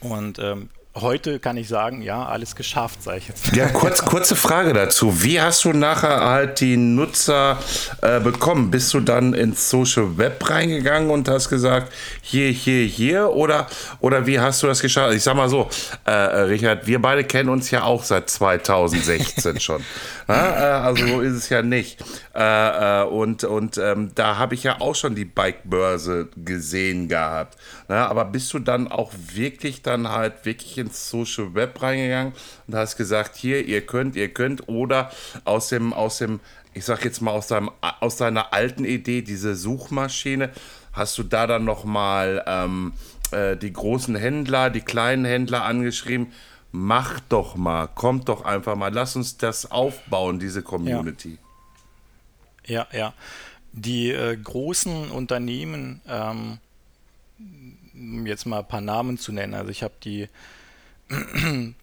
[0.00, 3.54] Und ähm, heute kann ich sagen, ja, alles geschafft, sage ich jetzt.
[3.54, 5.22] Ja, kurz, kurze Frage dazu.
[5.22, 7.58] Wie hast du nachher halt die Nutzer
[8.02, 8.70] äh, bekommen?
[8.70, 13.30] Bist du dann ins Social Web reingegangen und hast gesagt, hier, hier, hier?
[13.30, 13.66] Oder,
[14.00, 15.14] oder wie hast du das geschafft?
[15.14, 15.68] Ich sag mal so,
[16.06, 19.82] äh, äh Richard, wir beide kennen uns ja auch seit 2016 schon.
[20.28, 22.02] Ja, äh, also so ist es ja nicht.
[22.34, 27.56] Äh, äh, und und ähm, da habe ich ja auch schon die Bike-Börse gesehen gehabt.
[27.88, 32.32] Ja, aber bist du dann auch wirklich dann halt wirklich ins Social Web reingegangen
[32.66, 35.10] und hast gesagt, hier, ihr könnt, ihr könnt, oder
[35.44, 36.40] aus dem, aus dem,
[36.74, 37.70] ich sag jetzt mal aus, deinem,
[38.00, 40.50] aus deiner alten Idee, diese Suchmaschine,
[40.92, 42.92] hast du da dann nochmal ähm,
[43.30, 46.32] äh, die großen Händler, die kleinen Händler angeschrieben?
[46.72, 51.38] Mach doch mal, kommt doch einfach mal, lass uns das aufbauen, diese Community.
[52.66, 52.98] Ja, ja.
[52.98, 53.14] ja.
[53.72, 56.58] Die äh, großen Unternehmen, ähm,
[57.94, 60.28] um jetzt mal ein paar Namen zu nennen, also ich habe die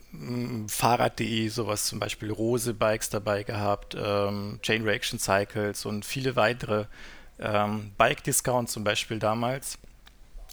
[0.67, 6.85] Fahrrad.de, sowas zum Beispiel Rose Bikes dabei gehabt, ähm, Chain Reaction Cycles und viele weitere.
[7.39, 9.77] Ähm, Bike Discount zum Beispiel damals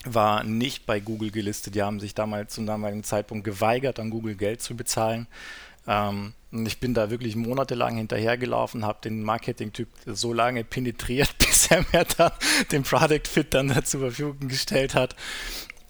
[0.04, 1.74] war nicht bei Google gelistet.
[1.74, 5.26] Die haben sich damals zum damaligen Zeitpunkt geweigert, an Google Geld zu bezahlen.
[5.86, 11.70] Ähm, und ich bin da wirklich monatelang hinterhergelaufen, habe den Marketing-Typ so lange penetriert, bis
[11.70, 12.32] er mir dann
[12.72, 15.14] den Product Fit dann da zur Verfügung gestellt hat.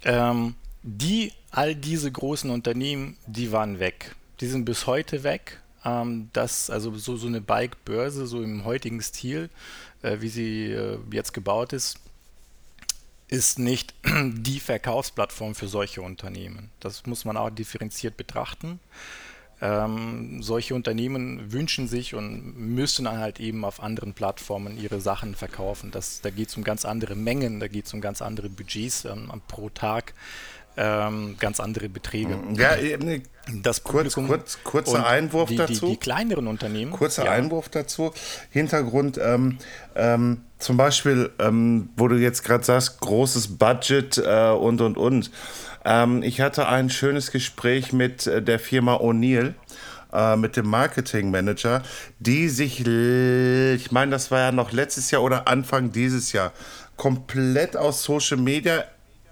[0.05, 4.15] Ähm, die, all diese großen Unternehmen, die waren weg.
[4.41, 5.61] Die sind bis heute weg.
[5.85, 9.51] Ähm, das, also so, so eine Bike-Börse, so im heutigen Stil,
[10.03, 11.99] äh, wie sie äh, jetzt gebaut ist,
[13.29, 16.71] ist nicht die Verkaufsplattform für solche Unternehmen.
[16.81, 18.81] Das muss man auch differenziert betrachten.
[19.63, 25.35] Ähm, solche Unternehmen wünschen sich und müssen dann halt eben auf anderen Plattformen ihre Sachen
[25.35, 25.91] verkaufen.
[25.91, 29.05] Das, da geht es um ganz andere Mengen, da geht es um ganz andere Budgets
[29.05, 30.15] ähm, pro Tag
[30.81, 32.39] ähm, ganz andere Beträge.
[32.55, 33.23] Ja, ne,
[33.63, 35.87] das kurz, kurz, kurzer Einwurf die, dazu.
[35.87, 36.91] Die, die, kleineren Unternehmen.
[36.91, 37.33] Kurzer ja.
[37.33, 38.13] Einwurf dazu.
[38.49, 39.59] Hintergrund, ähm,
[39.95, 45.31] ähm, zum Beispiel, ähm, wo du jetzt gerade sagst, großes Budget äh, und und und.
[45.85, 49.55] Ähm, ich hatte ein schönes Gespräch mit äh, der Firma O'Neill
[50.15, 51.83] äh, mit dem Marketing Manager,
[52.21, 56.53] die sich, ich meine, das war ja noch letztes Jahr oder Anfang dieses Jahr,
[56.97, 58.85] komplett aus Social Media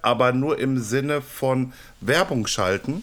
[0.03, 3.03] aber nur im Sinne von Werbung schalten,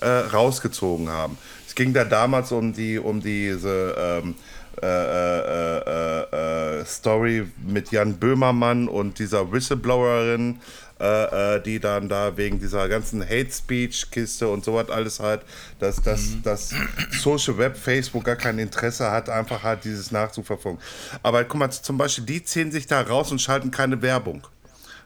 [0.00, 1.38] äh, rausgezogen haben.
[1.66, 4.34] Es ging da damals um die, um diese ähm,
[4.82, 10.58] äh, äh, äh, äh Story mit Jan Böhmermann und dieser Whistleblowerin,
[10.98, 15.42] äh, die dann da wegen dieser ganzen Hate Speech Kiste und so was alles halt,
[15.78, 16.42] dass das mhm.
[16.42, 16.74] dass
[17.20, 20.80] Social Web, Facebook gar kein Interesse hat, einfach halt dieses nachzuverfolgen.
[21.22, 24.46] Aber guck mal, zum Beispiel, die ziehen sich da raus und schalten keine Werbung.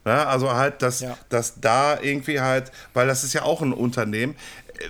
[0.06, 1.18] Ja, also halt, dass, Ja.
[1.28, 4.36] dass da irgendwie halt, weil das ist ja auch ein Unternehmen.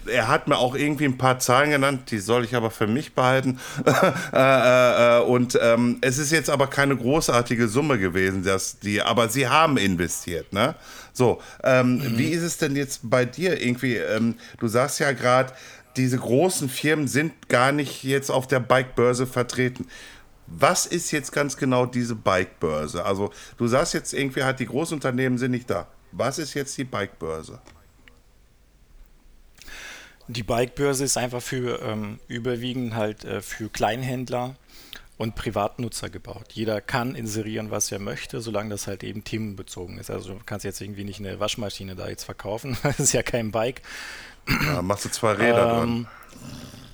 [0.06, 3.14] Er hat mir auch irgendwie ein paar Zahlen genannt, die soll ich aber für mich
[3.14, 3.58] behalten.
[4.32, 9.28] äh, äh, und ähm, es ist jetzt aber keine großartige Summe gewesen, dass die, aber
[9.28, 10.74] sie haben investiert, ne?
[11.12, 13.96] So, ähm, wie ist es denn jetzt bei dir irgendwie?
[13.96, 15.52] Ähm, du sagst ja gerade,
[15.96, 19.86] diese großen Firmen sind gar nicht jetzt auf der Bike-Börse vertreten.
[20.46, 23.04] Was ist jetzt ganz genau diese Bike-Börse?
[23.04, 25.88] Also, du sagst jetzt irgendwie halt, die Großunternehmen sind nicht da.
[26.12, 27.60] Was ist jetzt die Bike-Börse?
[30.28, 34.56] Die Bikebörse ist einfach für ähm, überwiegend halt äh, für Kleinhändler
[35.18, 36.46] und Privatnutzer gebaut.
[36.52, 40.10] Jeder kann inserieren, was er möchte, solange das halt eben themenbezogen ist.
[40.10, 43.52] Also du kannst jetzt irgendwie nicht eine Waschmaschine da jetzt verkaufen, das ist ja kein
[43.52, 43.82] Bike.
[44.46, 46.08] Da machst du zwei Räder dran.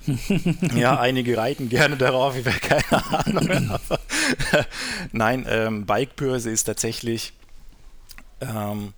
[0.75, 3.69] Ja, einige reiten gerne darauf, ich habe keine Ahnung.
[3.69, 3.99] Aber,
[5.11, 7.33] nein, ähm, Bikebörse ist tatsächlich,
[8.41, 8.93] ähm,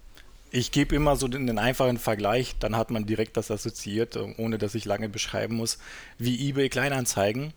[0.51, 4.33] ich gebe immer so den, den einfachen Vergleich, dann hat man direkt das assoziiert, äh,
[4.37, 5.77] ohne dass ich lange beschreiben muss,
[6.17, 7.53] wie eBay Kleinanzeigen,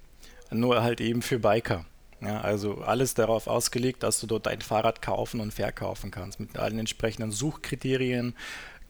[0.51, 1.85] nur halt eben für Biker.
[2.21, 6.59] Ja, also alles darauf ausgelegt, dass du dort dein Fahrrad kaufen und verkaufen kannst, mit
[6.59, 8.35] allen entsprechenden Suchkriterien,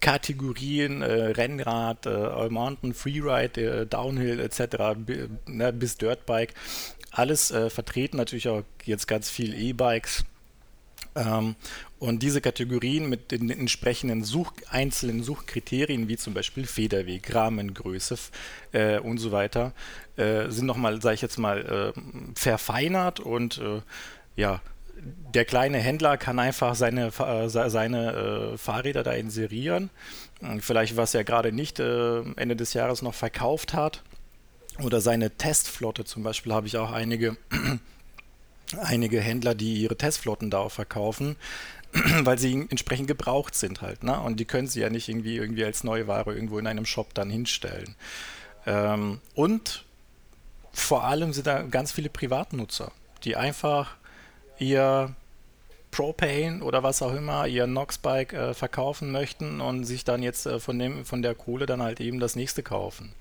[0.01, 4.97] Kategorien, äh, Rennrad, äh, All Mountain, Freeride, äh, Downhill etc.
[5.47, 6.55] ne, bis Dirtbike.
[7.11, 10.25] Alles äh, vertreten, natürlich auch jetzt ganz viel E-Bikes.
[11.15, 11.57] Ähm,
[11.99, 18.17] und diese Kategorien mit den entsprechenden Such einzelnen Suchkriterien, wie zum Beispiel Federweg, Rahmengröße
[18.73, 19.73] äh, und so weiter,
[20.17, 22.01] äh, sind nochmal, sage ich jetzt mal, äh,
[22.35, 23.81] verfeinert und äh,
[24.37, 24.61] ja,
[25.35, 29.91] der kleine Händler kann einfach seine, äh, se- seine äh, Fahrräder da inserieren.
[30.43, 34.03] Äh, Vielleicht was er gerade nicht äh, Ende des Jahres noch verkauft hat.
[34.83, 37.37] Oder seine Testflotte zum Beispiel habe ich auch einige
[38.83, 41.37] einige Händler, die ihre Testflotten da auch verkaufen,
[42.23, 44.21] weil sie entsprechend gebraucht sind halt, ne?
[44.21, 47.31] Und die können sie ja nicht irgendwie irgendwie als Neuware irgendwo in einem Shop dann
[47.31, 47.97] hinstellen.
[48.67, 49.85] Ähm, und
[50.73, 52.93] vor allem sind da ganz viele Privatnutzer,
[53.25, 53.97] die einfach
[54.59, 55.15] ihr
[55.91, 60.61] Propane oder was auch immer, ihr Nox-Bike äh, verkaufen möchten und sich dann jetzt äh,
[60.61, 63.13] von dem, von der Kohle dann halt eben das nächste kaufen.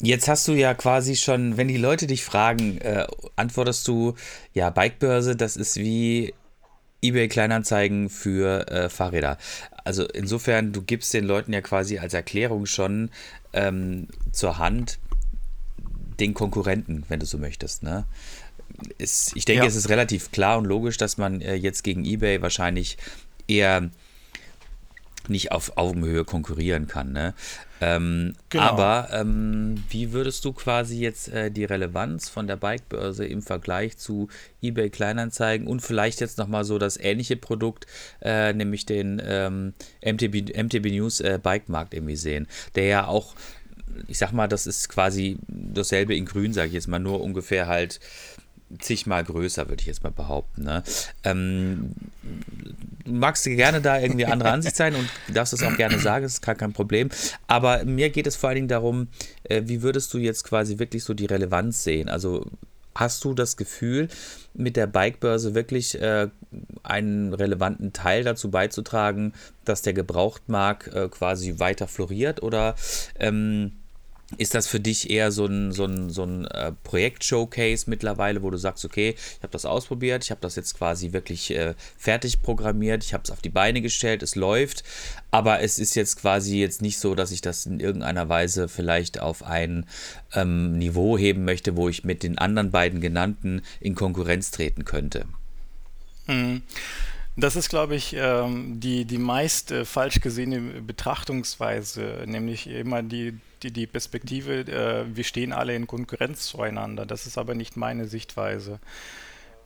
[0.00, 4.14] Jetzt hast du ja quasi schon, wenn die Leute dich fragen, äh, antwortest du,
[4.54, 6.34] ja, Bikebörse, das ist wie
[7.02, 9.38] eBay Kleinanzeigen für äh, Fahrräder.
[9.84, 13.10] Also insofern, du gibst den Leuten ja quasi als Erklärung schon
[13.52, 14.98] ähm, zur Hand
[16.20, 18.04] den Konkurrenten, wenn du so möchtest, ne?
[18.98, 19.68] Ist, ich denke, Ja.
[19.68, 22.96] es ist relativ klar und logisch, dass man äh, jetzt gegen eBay wahrscheinlich
[23.48, 23.90] eher
[25.28, 27.12] nicht auf Augenhöhe konkurrieren kann.
[27.12, 27.34] Ne?
[27.80, 28.64] Ähm, Genau.
[28.64, 33.98] Aber ähm, wie würdest du quasi jetzt äh, die Relevanz von der Bikebörse im Vergleich
[33.98, 34.28] zu
[34.62, 37.86] eBay Kleinanzeigen und vielleicht jetzt nochmal so das ähnliche Produkt,
[38.22, 43.34] äh, nämlich den ähm, MTB, MTB News äh, Bikemarkt irgendwie sehen, der ja auch,
[44.06, 47.66] ich sag mal, das ist quasi dasselbe in Grün, sage ich jetzt mal, nur ungefähr
[47.66, 48.00] halt
[48.80, 50.64] zigmal größer, würde ich jetzt mal behaupten.
[50.64, 50.82] Ne?
[51.24, 51.92] Ähm,
[53.04, 56.34] du magst gerne da irgendwie andere Ansicht sein und darfst es auch gerne sagen, das
[56.34, 57.08] ist gar kein Problem.
[57.46, 59.08] Aber mir geht es vor allen Dingen darum,
[59.44, 62.08] äh, wie würdest du jetzt quasi wirklich so die Relevanz sehen?
[62.08, 62.46] Also
[62.94, 64.08] hast du das Gefühl,
[64.54, 66.28] mit der Bikebörse wirklich äh,
[66.82, 69.32] einen relevanten Teil dazu beizutragen,
[69.64, 72.42] dass der Gebrauchtmarkt äh, quasi weiter floriert?
[72.42, 72.74] Oder
[73.18, 73.72] ähm,
[74.36, 78.50] ist das für dich eher so ein, so ein, so ein äh, Projekt-Showcase mittlerweile, wo
[78.50, 82.42] du sagst, okay, ich habe das ausprobiert, ich habe das jetzt quasi wirklich äh, fertig
[82.42, 84.84] programmiert, ich habe es auf die Beine gestellt, es läuft,
[85.30, 89.18] aber es ist jetzt quasi jetzt nicht so, dass ich das in irgendeiner Weise vielleicht
[89.18, 89.86] auf ein
[90.34, 95.24] ähm, Niveau heben möchte, wo ich mit den anderen beiden genannten in Konkurrenz treten könnte.
[97.36, 103.38] Das ist, glaube ich, ähm, die, die meist äh, falsch gesehene Betrachtungsweise, nämlich immer die,
[103.62, 107.06] die, die Perspektive, äh, wir stehen alle in Konkurrenz zueinander.
[107.06, 108.80] Das ist aber nicht meine Sichtweise.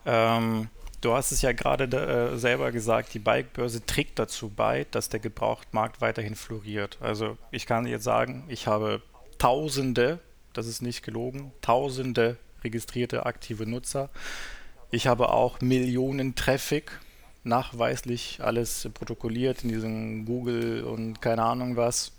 [0.06, 0.68] Ähm,
[1.00, 5.20] du hast es ja gerade äh, selber gesagt, die Bikebörse trägt dazu bei, dass der
[5.20, 6.98] Gebrauchtmarkt weiterhin floriert.
[7.00, 9.02] Also ich kann jetzt sagen, ich habe
[9.38, 10.20] Tausende,
[10.52, 14.10] das ist nicht gelogen, Tausende registrierte aktive Nutzer.
[14.90, 17.00] Ich habe auch Millionen Traffic,
[17.44, 22.12] nachweislich alles protokolliert in diesem Google und keine Ahnung was,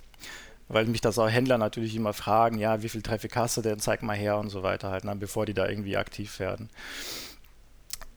[0.67, 3.79] weil mich das auch Händler natürlich immer fragen, ja, wie viel Traffic hast du denn,
[3.79, 6.69] zeig mal her und so weiter halt, na, bevor die da irgendwie aktiv werden.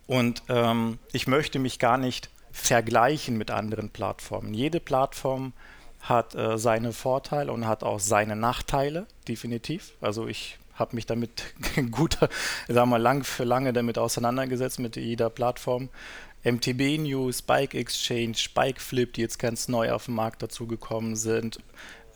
[0.06, 4.54] Und ähm, ich möchte mich gar nicht vergleichen mit anderen Plattformen.
[4.54, 5.52] Jede Plattform
[6.00, 9.92] hat äh, seine Vorteile und hat auch seine Nachteile, definitiv.
[10.00, 11.44] Also ich habe mich damit
[11.90, 12.18] gut,
[12.68, 15.88] sagen wir lang für lange damit auseinandergesetzt mit jeder Plattform.
[16.44, 21.58] MTB News, Bike Exchange, Bike Flip, die jetzt ganz neu auf den Markt dazugekommen sind.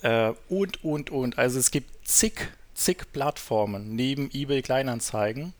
[0.02, 1.38] Äh, und, und, und.
[1.38, 5.52] Also es gibt zig, zig Plattformen neben eBay Kleinanzeigen.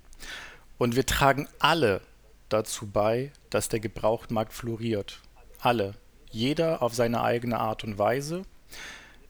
[0.79, 2.00] Und wir tragen alle
[2.48, 5.20] dazu bei, dass der Gebrauchtmarkt floriert.
[5.61, 5.94] Alle.
[6.31, 8.44] Jeder auf seine eigene Art und Weise.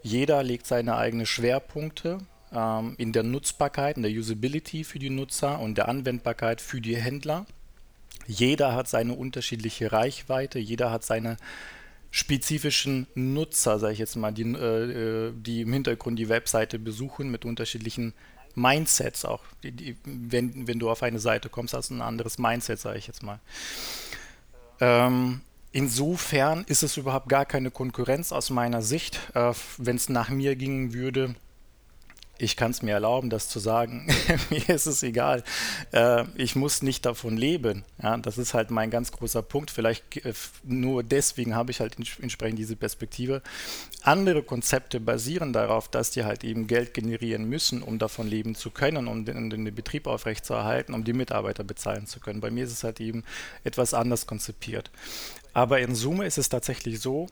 [0.02, 2.18] Jeder legt seine eigenen Schwerpunkte
[2.52, 6.96] ähm, in der Nutzbarkeit, in der Usability für die Nutzer und der Anwendbarkeit für die
[6.96, 7.46] Händler.
[8.26, 11.36] Jeder hat seine unterschiedliche Reichweite, jeder hat seine
[12.10, 17.30] spezifischen Nutzer, sage ich jetzt mal, die, äh, äh, die im Hintergrund die Webseite besuchen
[17.30, 18.14] mit unterschiedlichen
[18.54, 19.42] Mindsets auch.
[19.62, 22.98] Die, die, wenn, wenn du auf eine Seite kommst, hast du ein anderes Mindset, sage
[22.98, 23.38] ich jetzt mal.
[24.80, 25.40] Ähm,
[25.72, 29.20] insofern ist es überhaupt gar keine Konkurrenz aus meiner Sicht.
[29.34, 31.34] Äh, wenn es nach mir gingen würde,
[32.40, 34.06] ich kann es mir erlauben, das zu sagen.
[34.50, 35.42] mir ist es egal.
[35.92, 37.84] Äh, ich muss nicht davon leben.
[38.02, 39.70] Ja, das ist halt mein ganz großer Punkt.
[39.70, 40.32] Vielleicht äh,
[40.64, 43.42] nur deswegen habe ich halt entsprechend diese Perspektive.
[44.02, 48.70] Andere Konzepte basieren darauf, dass die halt eben Geld generieren müssen, um davon leben zu
[48.70, 52.40] können, um den, den Betrieb aufrechtzuerhalten, um die Mitarbeiter bezahlen zu können.
[52.40, 53.24] Bei mir ist es halt eben
[53.64, 54.90] etwas anders konzipiert.
[55.52, 57.26] Aber in Summe ist es tatsächlich so,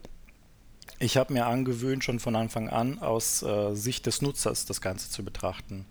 [0.99, 5.09] ich habe mir angewöhnt, schon von Anfang an aus äh, Sicht des Nutzers das Ganze
[5.09, 5.85] zu betrachten.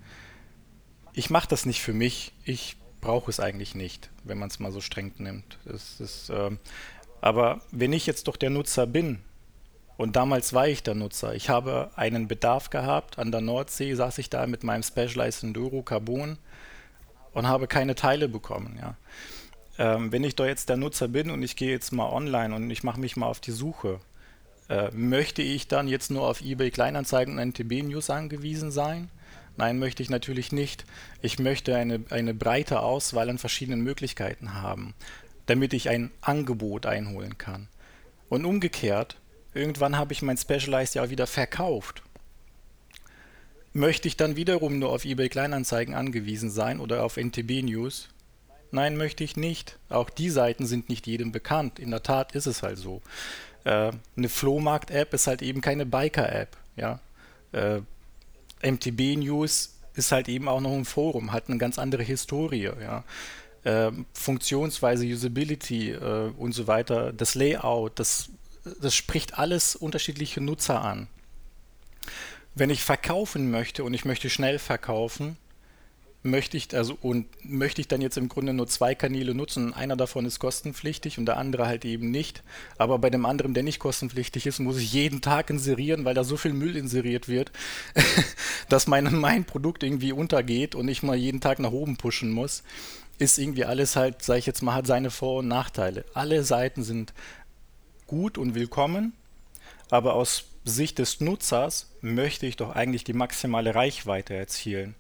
[1.15, 4.71] Ich mache das nicht für mich, ich brauche es eigentlich nicht, wenn man es mal
[4.71, 5.59] so streng nimmt.
[5.65, 6.51] Ist, äh,
[7.21, 9.21] aber wenn ich jetzt doch der Nutzer bin,
[9.97, 14.19] und damals war ich der Nutzer, ich habe einen Bedarf gehabt, an der Nordsee saß
[14.19, 16.39] ich da mit meinem Specialized Enduro Carbon
[17.33, 18.79] und habe keine Teile bekommen.
[18.81, 18.97] Ja.
[19.79, 22.71] Ähm, wenn ich doch jetzt der Nutzer bin und ich gehe jetzt mal online und
[22.71, 23.99] ich mache mich mal auf die Suche,
[24.69, 29.11] äh, möchte ich dann jetzt nur auf eBay Kleinanzeigen und NTB News angewiesen sein?
[29.57, 30.85] Nein, möchte ich natürlich nicht.
[31.21, 34.95] Ich möchte eine, eine breite Auswahl an verschiedenen Möglichkeiten haben,
[35.47, 37.69] damit ich ein Angebot einholen kann.
[38.29, 39.17] Und umgekehrt,
[39.55, 42.03] irgendwann habe ich mein Specialized ja wieder verkauft.
[43.73, 48.09] Möchte ich dann wiederum nur auf eBay Kleinanzeigen angewiesen sein oder auf NTB News?
[48.71, 49.79] Nein, möchte ich nicht.
[49.89, 51.79] Auch die Seiten sind nicht jedem bekannt.
[51.79, 53.03] In der Tat ist es halt so.
[53.69, 56.57] Äh, eine Flohmarkt-App ist halt eben keine Biker-App.
[56.77, 57.01] Ja?
[57.53, 57.81] Äh,
[58.63, 62.71] MTB News ist halt eben auch noch ein Forum, hat eine ganz andere Historie.
[62.81, 63.05] Ja?
[63.65, 68.31] Äh, Funktionsweise, Usability äh, und so weiter, das Layout, das,
[68.81, 71.07] das spricht alles unterschiedliche Nutzer an.
[72.55, 75.37] Wenn ich verkaufen möchte und ich möchte schnell verkaufen,
[76.23, 79.73] möchte ich, also und möchte ich dann jetzt im Grunde nur zwei Kanäle nutzen.
[79.73, 82.43] Einer davon ist kostenpflichtig und der andere halt eben nicht.
[82.77, 86.25] Aber bei dem anderen, der nicht kostenpflichtig ist, muss ich jeden Tag inserieren, weil da
[86.25, 87.53] so viel Müll inseriert wird,
[88.69, 92.63] dass mein, mein Produkt irgendwie untergeht und ich mal jeden Tag nach oben pushen muss.
[93.19, 96.05] Ist irgendwie alles halt, sage ich jetzt mal, hat seine Vor- und Nachteile.
[96.15, 97.13] Alle Seiten sind
[98.07, 99.13] gut und willkommen,
[99.91, 104.95] aber aus Sicht des Nutzers möchte ich doch eigentlich die maximale Reichweite erzielen.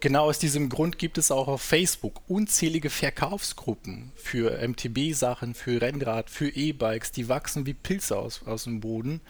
[0.00, 6.30] Genau aus diesem Grund gibt es auch auf Facebook unzählige Verkaufsgruppen für MTB-Sachen, für Rennrad,
[6.30, 9.20] für E-Bikes, die wachsen wie Pilze aus, aus dem Boden.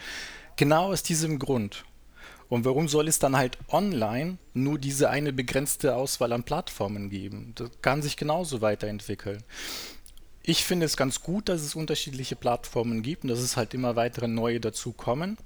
[0.55, 1.85] Genau aus diesem Grund.
[2.49, 7.53] Und warum soll es dann halt online nur diese eine begrenzte Auswahl an Plattformen geben?
[7.57, 9.43] Das kann sich genauso weiterentwickeln.
[10.43, 13.97] Ich finde es ganz gut, dass es unterschiedliche Plattformen gibt und dass es halt immer
[13.97, 15.37] weitere neue dazu kommen,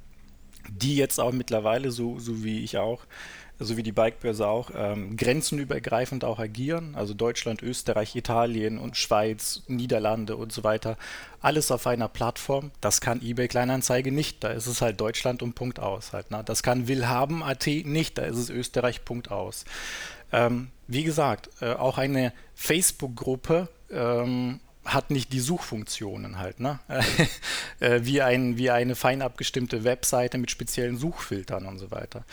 [0.68, 3.06] die jetzt auch mittlerweile, so, so wie ich auch,
[3.58, 6.94] so wie die Bikebörse auch, ähm, grenzenübergreifend auch agieren.
[6.96, 10.96] Also Deutschland, Österreich, Italien und Schweiz, Niederlande und so weiter.
[11.40, 12.72] Alles auf einer Plattform.
[12.80, 14.42] Das kann eBay Kleinanzeige nicht.
[14.42, 16.12] Da ist es halt Deutschland und Punkt aus.
[16.12, 16.42] Halt, ne?
[16.44, 18.18] Das kann Willhaben.at nicht.
[18.18, 19.64] Da ist es Österreich Punkt aus.
[20.32, 26.78] Ähm, wie gesagt, äh, auch eine Facebook-Gruppe ähm, hat nicht die Suchfunktionen halt, ne?
[27.80, 32.24] äh, wie, ein, wie eine fein abgestimmte Webseite mit speziellen Suchfiltern und so weiter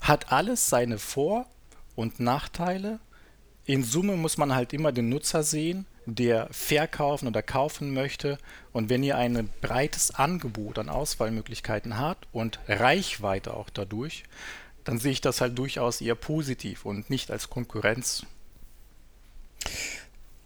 [0.00, 1.46] hat alles seine Vor-
[1.94, 3.00] und Nachteile.
[3.64, 8.38] In Summe muss man halt immer den Nutzer sehen, der verkaufen oder kaufen möchte.
[8.72, 14.24] Und wenn ihr ein breites Angebot an Auswahlmöglichkeiten habt und Reichweite auch dadurch,
[14.84, 18.24] dann sehe ich das halt durchaus eher positiv und nicht als Konkurrenz.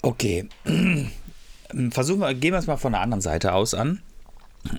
[0.03, 0.49] Okay.
[1.91, 4.03] Versuchen wir, gehen wir es mal von der anderen Seite aus an.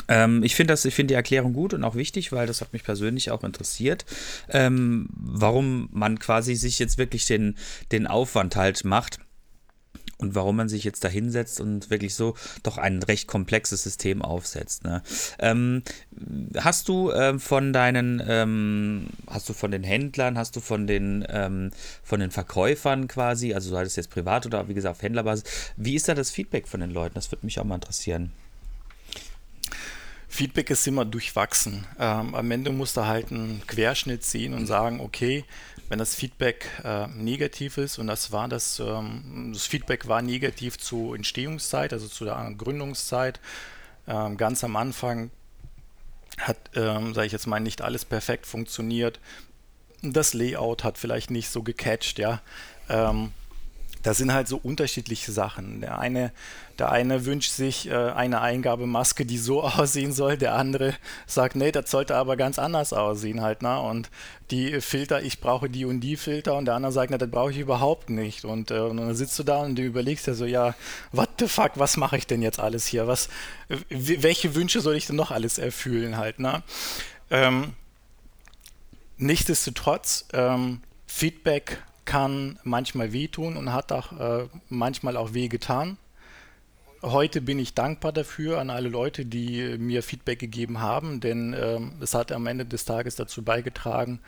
[0.08, 3.32] Ähm, ich finde find die Erklärung gut und auch wichtig, weil das hat mich persönlich
[3.32, 4.06] auch interessiert,
[4.50, 7.58] ähm, warum man quasi sich jetzt wirklich den,
[7.92, 9.20] den Aufwand halt macht
[10.18, 14.22] und warum man sich jetzt da hinsetzt und wirklich so doch ein recht komplexes System
[14.22, 14.84] aufsetzt.
[14.84, 15.04] Ne?
[15.40, 15.84] Ähm,
[16.58, 21.26] hast du äh, von deinen, ähm, hast du von den Händlern, hast du von den,
[21.30, 21.72] ähm,
[22.04, 25.44] von den Verkäufern quasi, also sei das jetzt privat oder wie gesagt auf Händlerbasis,
[25.78, 27.16] wie ist da das Feedback von den Leuten?
[27.16, 28.32] Das würde mich auch mal interessieren.
[30.34, 31.86] Feedback ist immer durchwachsen.
[32.00, 35.46] Ähm, am Ende musst du halt einen Querschnitt sehen und sagen, okay,
[35.90, 40.80] wenn das Feedback äh, negativ ist und das war das, ähm, das Feedback war negativ
[40.80, 43.40] zur Entstehungszeit, also zu der Gründungszeit,
[44.08, 45.30] ähm, ganz am Anfang
[46.40, 49.20] hat, ähm, sage ich jetzt mal, nicht alles perfekt funktioniert.
[50.02, 52.42] Das Layout hat vielleicht nicht so gecatcht, ja.
[54.04, 55.82] Das sind halt so unterschiedliche Sachen.
[55.82, 56.32] Der eine,
[56.78, 60.94] der eine wünscht sich äh, eine Eingabemaske, die so aussehen soll, der andere
[61.26, 63.80] sagt, nee, das sollte aber ganz anders aussehen halt, ne?
[63.80, 64.10] Und
[64.52, 67.52] die Filter, ich brauche die und die Filter und der andere sagt, na, das brauche
[67.52, 68.46] ich überhaupt nicht.
[68.46, 70.76] Und, äh, und dann sitzt du da und du überlegst ja so, ja,
[71.12, 73.08] what the fuck, was mache ich denn jetzt alles hier?
[73.08, 73.30] Was,
[73.90, 76.62] welche Wünsche soll ich denn noch alles erfüllen halt, ne?
[77.32, 77.74] Ähm,
[79.18, 85.98] nichtsdestotrotz, ähm, Feedback kann manchmal wehtun und hat auch äh, manchmal auch weh getan.
[87.02, 91.94] Heute bin ich dankbar dafür an alle Leute, die mir Feedback gegeben haben, denn ähm,
[92.00, 94.20] es hat am Ende des Tages dazu beigetragen,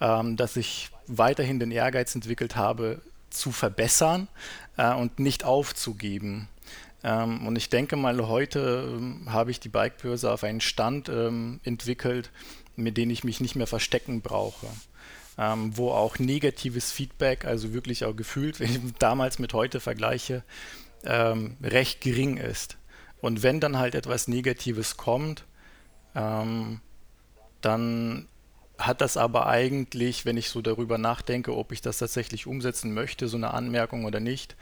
[0.00, 4.28] ähm, dass ich weiterhin den Ehrgeiz entwickelt habe, zu verbessern
[4.76, 6.48] äh, und nicht aufzugeben.
[7.02, 11.60] Ähm, und ich denke mal, heute ähm, habe ich die Bikebörse auf einen Stand ähm,
[11.64, 12.30] entwickelt,
[12.76, 14.68] mit dem ich mich nicht mehr verstecken brauche
[15.38, 20.42] ähm, wo auch negatives Feedback, also wirklich auch gefühlt, wenn ich damals mit heute vergleiche,
[21.04, 22.76] ähm, recht gering ist.
[23.20, 25.44] Und wenn dann halt etwas Negatives kommt,
[26.14, 26.80] ähm,
[27.60, 28.28] dann
[28.78, 33.28] hat das aber eigentlich, wenn ich so darüber nachdenke, ob ich das tatsächlich umsetzen möchte,
[33.28, 34.56] so eine Anmerkung oder nicht,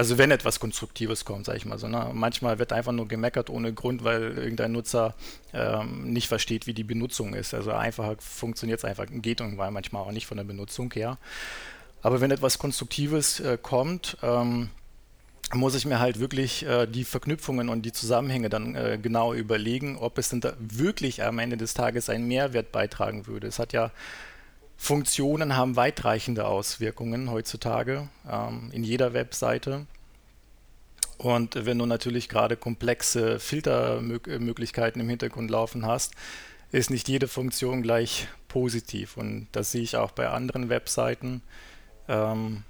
[0.00, 1.86] also wenn etwas Konstruktives kommt, sage ich mal so.
[1.86, 2.10] Ne?
[2.14, 5.14] Manchmal wird einfach nur gemeckert ohne Grund, weil irgendein Nutzer
[5.52, 7.52] ähm, nicht versteht, wie die Benutzung ist.
[7.52, 11.18] Also einfacher funktioniert es einfach, geht weil manchmal auch nicht von der Benutzung her.
[12.00, 14.70] Aber wenn etwas Konstruktives äh, kommt, ähm,
[15.52, 19.98] muss ich mir halt wirklich äh, die Verknüpfungen und die Zusammenhänge dann äh, genau überlegen,
[19.98, 23.48] ob es denn da wirklich am Ende des Tages einen Mehrwert beitragen würde.
[23.48, 23.90] Es hat ja
[24.82, 29.86] Funktionen haben weitreichende Auswirkungen heutzutage ähm, in jeder Webseite.
[31.18, 36.14] Und wenn du natürlich gerade komplexe Filtermöglichkeiten im Hintergrund laufen hast,
[36.72, 39.18] ist nicht jede Funktion gleich positiv.
[39.18, 41.42] Und das sehe ich auch bei anderen Webseiten.
[42.08, 42.64] Ähm,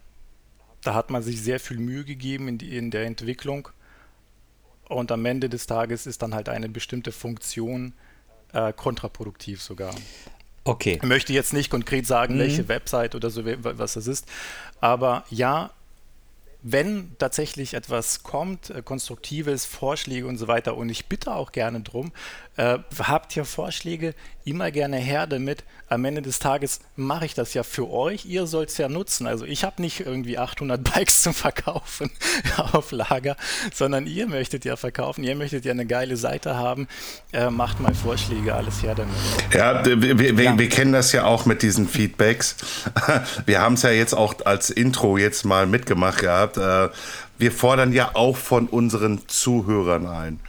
[0.82, 3.68] da hat man sich sehr viel Mühe gegeben in, die, in der Entwicklung.
[4.88, 7.92] Und am Ende des Tages ist dann halt eine bestimmte Funktion
[8.52, 9.94] äh, kontraproduktiv sogar.
[10.64, 10.98] Okay.
[11.00, 12.40] Ich möchte jetzt nicht konkret sagen, mhm.
[12.40, 14.26] welche Website oder so, was das ist.
[14.80, 15.70] Aber ja,
[16.62, 21.80] wenn tatsächlich etwas kommt, äh, konstruktives, Vorschläge und so weiter, und ich bitte auch gerne
[21.80, 22.12] drum,
[22.56, 24.14] äh, habt ihr Vorschläge,
[24.50, 25.64] immer gerne her damit.
[25.88, 29.26] Am Ende des Tages mache ich das ja für euch, ihr sollt es ja nutzen.
[29.26, 32.10] Also ich habe nicht irgendwie 800 Bikes zum Verkaufen
[32.72, 33.36] auf Lager,
[33.72, 36.88] sondern ihr möchtet ja verkaufen, ihr möchtet ja eine geile Seite haben,
[37.32, 39.14] äh, macht mal Vorschläge, alles her damit.
[39.52, 40.58] Ja, wir, wir, ja.
[40.58, 42.56] wir kennen das ja auch mit diesen Feedbacks.
[43.46, 46.56] Wir haben es ja jetzt auch als Intro jetzt mal mitgemacht gehabt.
[46.56, 46.88] Äh,
[47.38, 50.40] wir fordern ja auch von unseren Zuhörern ein.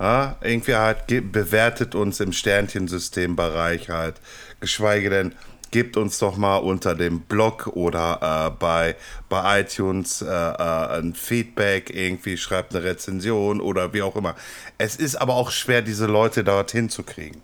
[0.00, 4.14] Ja, irgendwie halt bewertet uns im Sternchensystembereich halt.
[4.58, 5.34] Geschweige denn,
[5.70, 8.96] gebt uns doch mal unter dem Blog oder äh, bei,
[9.28, 14.36] bei iTunes äh, äh, ein Feedback, irgendwie schreibt eine Rezension oder wie auch immer.
[14.78, 17.42] Es ist aber auch schwer, diese Leute dorthin zu kriegen.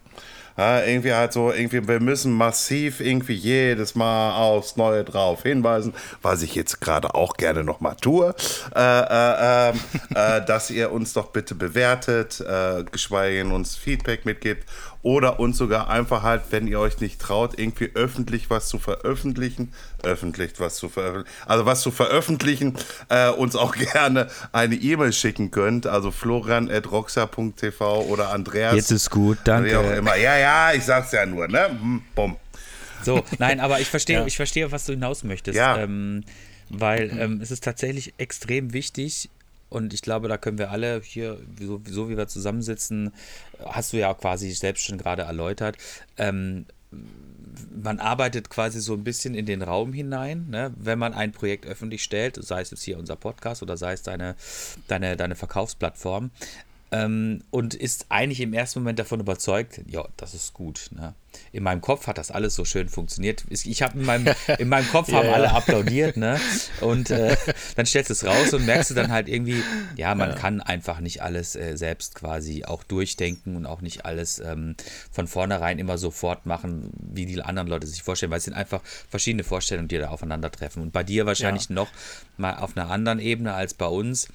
[0.56, 5.94] Ja, irgendwie halt so, irgendwie, wir müssen massiv irgendwie jedes Mal aufs Neue drauf hinweisen,
[6.22, 8.34] was ich jetzt gerade auch gerne nochmal tue,
[8.74, 9.80] äh, äh, ähm,
[10.14, 14.64] äh, dass ihr uns doch bitte bewertet, äh, geschweige denn uns Feedback mitgibt
[15.06, 19.72] oder uns sogar einfach halt, wenn ihr euch nicht traut, irgendwie öffentlich was zu veröffentlichen,
[20.02, 22.74] öffentlich was zu veröffentlichen, also was zu veröffentlichen,
[23.08, 28.74] äh, uns auch gerne eine E-Mail schicken könnt, also florian.roxa.tv oder Andreas.
[28.74, 29.70] Jetzt ist gut, danke.
[29.70, 30.16] Wie auch immer.
[30.16, 31.68] Ja, ja, ich sag's ja nur, ne?
[31.68, 32.36] Hm, bumm.
[33.04, 34.26] So, nein, aber ich verstehe, ja.
[34.26, 35.56] ich verstehe, was du hinaus möchtest.
[35.56, 35.78] Ja.
[35.78, 36.24] Ähm,
[36.68, 39.30] weil ähm, es ist tatsächlich extrem wichtig,
[39.68, 43.12] und ich glaube, da können wir alle hier, so, so wie wir zusammensitzen,
[43.64, 45.76] hast du ja quasi selbst schon gerade erläutert,
[46.16, 46.66] ähm,
[47.74, 50.72] man arbeitet quasi so ein bisschen in den Raum hinein, ne?
[50.76, 54.02] wenn man ein Projekt öffentlich stellt, sei es jetzt hier unser Podcast oder sei es
[54.02, 54.34] deine,
[54.88, 56.30] deine, deine Verkaufsplattform.
[56.96, 60.90] Ähm, und ist eigentlich im ersten Moment davon überzeugt, ja, das ist gut.
[60.92, 61.14] Ne?
[61.52, 63.44] In meinem Kopf hat das alles so schön funktioniert.
[63.50, 66.40] Ich habe in meinem, in meinem Kopf haben ja, alle applaudiert, ne?
[66.80, 67.36] Und äh,
[67.76, 69.62] dann stellst du es raus und merkst du dann halt irgendwie,
[69.96, 70.36] ja, man ja.
[70.36, 74.76] kann einfach nicht alles äh, selbst quasi auch durchdenken und auch nicht alles ähm,
[75.10, 78.80] von vornherein immer sofort machen, wie die anderen Leute sich vorstellen, weil es sind einfach
[79.10, 80.82] verschiedene Vorstellungen, die da aufeinandertreffen.
[80.82, 81.74] Und bei dir wahrscheinlich ja.
[81.74, 81.88] noch
[82.38, 84.28] mal auf einer anderen Ebene als bei uns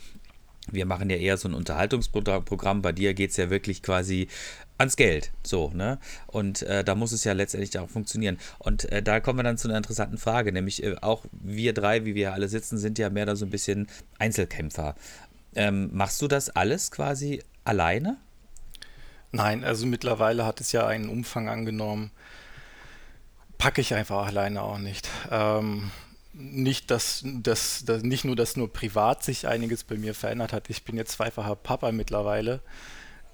[0.69, 2.81] wir machen ja eher so ein Unterhaltungsprogramm.
[2.81, 4.27] Bei dir geht es ja wirklich quasi
[4.77, 5.31] ans Geld.
[5.43, 5.99] So, ne?
[6.27, 8.37] Und äh, da muss es ja letztendlich auch funktionieren.
[8.59, 12.05] Und äh, da kommen wir dann zu einer interessanten Frage, nämlich äh, auch wir drei,
[12.05, 13.87] wie wir alle sitzen, sind ja mehr da so ein bisschen
[14.19, 14.95] Einzelkämpfer.
[15.55, 18.17] Ähm, machst du das alles quasi alleine?
[19.31, 22.11] Nein, also mittlerweile hat es ja einen Umfang angenommen.
[23.57, 25.07] Packe ich einfach alleine auch nicht.
[25.29, 25.91] Ähm,
[26.33, 30.69] nicht, dass, dass, dass, nicht nur, dass nur privat sich einiges bei mir verändert hat.
[30.69, 32.61] Ich bin jetzt zweifacher Papa mittlerweile.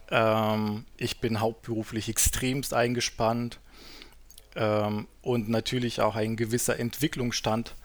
[0.09, 3.59] Ähm, ich bin hauptberuflich extremst eingespannt
[4.55, 7.75] ähm, und natürlich auch ein gewisser Entwicklungsstand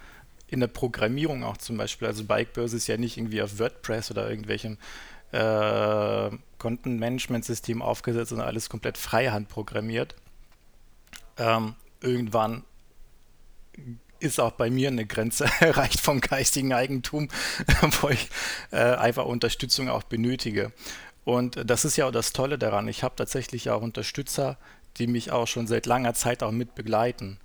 [0.48, 2.08] in der Programmierung auch zum Beispiel.
[2.08, 4.78] Also Bikebörse ist ja nicht irgendwie auf WordPress oder irgendwelchem
[5.32, 10.14] äh, Content-Management-System aufgesetzt, sondern alles komplett freihand programmiert.
[11.38, 12.64] Ähm, irgendwann
[14.22, 17.28] ist auch bei mir eine Grenze erreicht vom geistigen Eigentum,
[18.00, 18.28] wo ich
[18.70, 20.72] äh, einfach Unterstützung auch benötige.
[21.24, 22.88] Und das ist ja auch das Tolle daran.
[22.88, 24.56] Ich habe tatsächlich auch Unterstützer,
[24.98, 27.38] die mich auch schon seit langer Zeit auch mit begleiten.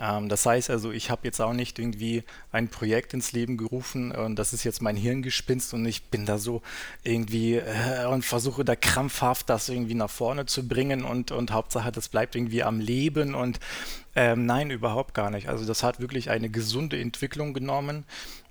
[0.00, 4.12] Ähm, das heißt also, ich habe jetzt auch nicht irgendwie ein Projekt ins Leben gerufen
[4.12, 6.62] und das ist jetzt mein Hirngespinst und ich bin da so
[7.02, 11.92] irgendwie äh, und versuche da krampfhaft das irgendwie nach vorne zu bringen und, und Hauptsache,
[11.92, 13.60] das bleibt irgendwie am Leben und
[14.14, 15.48] ähm, nein, überhaupt gar nicht.
[15.48, 18.04] Also das hat wirklich eine gesunde Entwicklung genommen.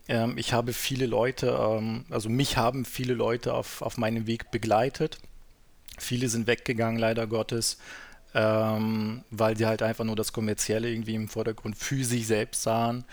[0.08, 4.52] Ähm, ich habe viele Leute, ähm, also mich haben viele Leute auf, auf meinem Weg
[4.52, 5.20] begleitet.
[5.98, 7.78] Viele sind weggegangen, leider Gottes
[8.36, 13.06] ähm, weil sie halt einfach nur das Kommerzielle irgendwie im Vordergrund für sich selbst sahen.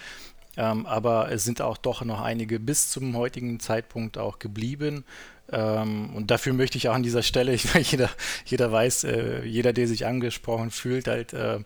[0.57, 5.05] Ähm, aber es sind auch doch noch einige bis zum heutigen Zeitpunkt auch geblieben.
[5.53, 8.11] Ähm, und dafür möchte ich auch an dieser Stelle, ich meine, jeder,
[8.47, 11.61] jeder weiß, äh, jeder, der sich angesprochen fühlt, halt äh,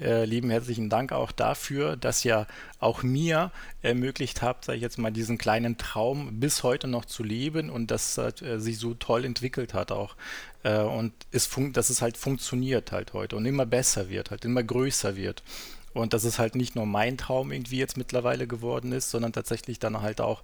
[0.00, 2.46] äh, lieben herzlichen Dank auch dafür, dass ihr
[2.80, 7.22] auch mir ermöglicht habt, sage ich jetzt mal, diesen kleinen Traum bis heute noch zu
[7.22, 10.16] leben und dass äh, sich so toll entwickelt hat auch.
[10.64, 15.14] Und es dass es halt funktioniert halt heute und immer besser wird, halt immer größer
[15.14, 15.44] wird.
[15.92, 19.78] Und dass es halt nicht nur mein Traum irgendwie jetzt mittlerweile geworden ist, sondern tatsächlich
[19.78, 20.42] dann halt auch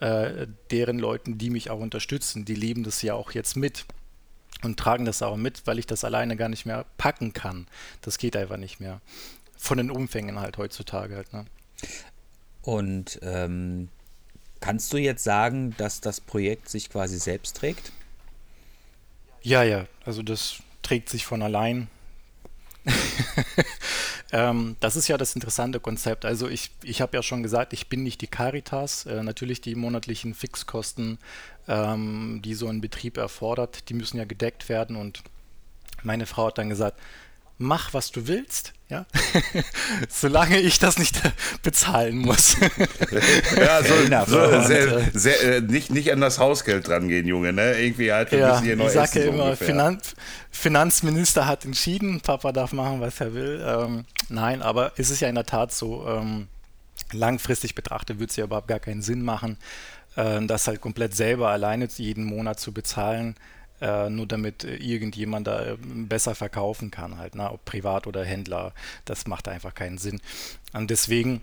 [0.00, 3.84] äh, deren Leuten, die mich auch unterstützen, die leben das ja auch jetzt mit
[4.62, 7.66] und tragen das auch mit, weil ich das alleine gar nicht mehr packen kann.
[8.00, 9.00] Das geht einfach nicht mehr.
[9.56, 11.32] Von den Umfängen halt heutzutage halt.
[11.32, 11.46] Ne?
[12.62, 13.88] Und ähm,
[14.60, 17.92] kannst du jetzt sagen, dass das Projekt sich quasi selbst trägt?
[19.42, 21.88] Ja, ja, also das trägt sich von allein.
[24.32, 26.24] ähm, das ist ja das interessante Konzept.
[26.24, 29.06] Also ich, ich habe ja schon gesagt, ich bin nicht die Caritas.
[29.06, 31.18] Äh, natürlich die monatlichen Fixkosten,
[31.68, 34.96] ähm, die so ein Betrieb erfordert, die müssen ja gedeckt werden.
[34.96, 35.22] Und
[36.02, 36.98] meine Frau hat dann gesagt,
[37.58, 39.06] mach, was du willst, ja,
[40.08, 41.20] solange ich das nicht
[41.62, 42.56] bezahlen muss.
[43.56, 43.94] ja, so,
[44.26, 47.78] so sehr, äh, sehr, äh, nicht, nicht an das Hausgeld drangehen, Junge, ne?
[47.78, 50.14] Irgendwie halt, wir ja, müssen hier neu Ich sage ja immer, Finanz,
[50.50, 53.64] Finanzminister hat entschieden, Papa darf machen, was er will.
[53.66, 56.48] Ähm, nein, aber es ist ja in der Tat so, ähm,
[57.12, 59.56] langfristig betrachtet würde es ja überhaupt gar keinen Sinn machen,
[60.16, 63.36] äh, das halt komplett selber alleine jeden Monat zu bezahlen
[63.80, 67.50] äh, nur damit äh, irgendjemand da äh, besser verkaufen kann, halt, ne?
[67.50, 68.72] ob privat oder Händler.
[69.04, 70.20] Das macht einfach keinen Sinn.
[70.72, 71.42] Und deswegen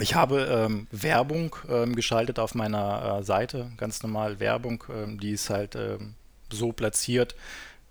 [0.00, 5.32] ich habe ähm, Werbung ähm, geschaltet auf meiner äh, Seite, ganz normal Werbung, ähm, die
[5.32, 6.14] ist halt ähm,
[6.50, 7.34] so platziert,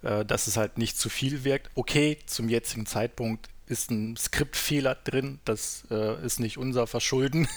[0.02, 1.70] äh, dass es halt nicht zu viel wirkt.
[1.76, 7.48] Okay, zum jetzigen Zeitpunkt ist ein Skriptfehler drin, das äh, ist nicht unser Verschulden.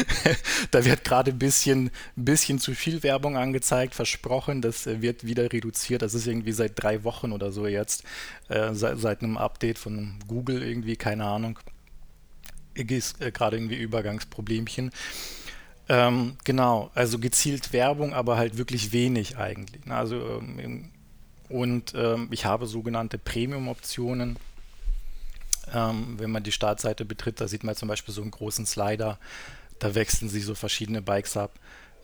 [0.70, 5.52] da wird gerade ein bisschen, bisschen zu viel Werbung angezeigt, versprochen, das äh, wird wieder
[5.52, 6.02] reduziert.
[6.02, 8.04] Das ist irgendwie seit drei Wochen oder so jetzt,
[8.48, 11.58] äh, seit, seit, einem Update von Google irgendwie, keine Ahnung.
[12.74, 14.90] Ist äh, gerade irgendwie Übergangsproblemchen.
[15.88, 19.84] Ähm, genau, also gezielt Werbung, aber halt wirklich wenig eigentlich.
[19.84, 19.94] Ne?
[19.94, 20.90] Also ähm,
[21.48, 24.36] und ähm, ich habe sogenannte Premium-Optionen
[25.72, 29.18] ähm, wenn man die Startseite betritt, da sieht man zum Beispiel so einen großen Slider.
[29.78, 31.58] Da wechseln sich so verschiedene Bikes ab,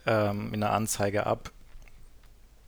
[0.06, 1.50] ähm, in der Anzeige ab.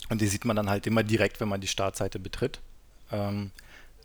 [0.09, 2.61] Und die sieht man dann halt immer direkt, wenn man die Startseite betritt.
[3.11, 3.51] Ähm,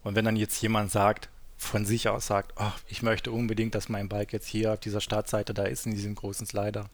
[0.03, 3.89] und wenn dann jetzt jemand sagt, von sich aus sagt, oh, ich möchte unbedingt, dass
[3.89, 6.89] mein Bike jetzt hier auf dieser Startseite da ist, in diesem großen Slider,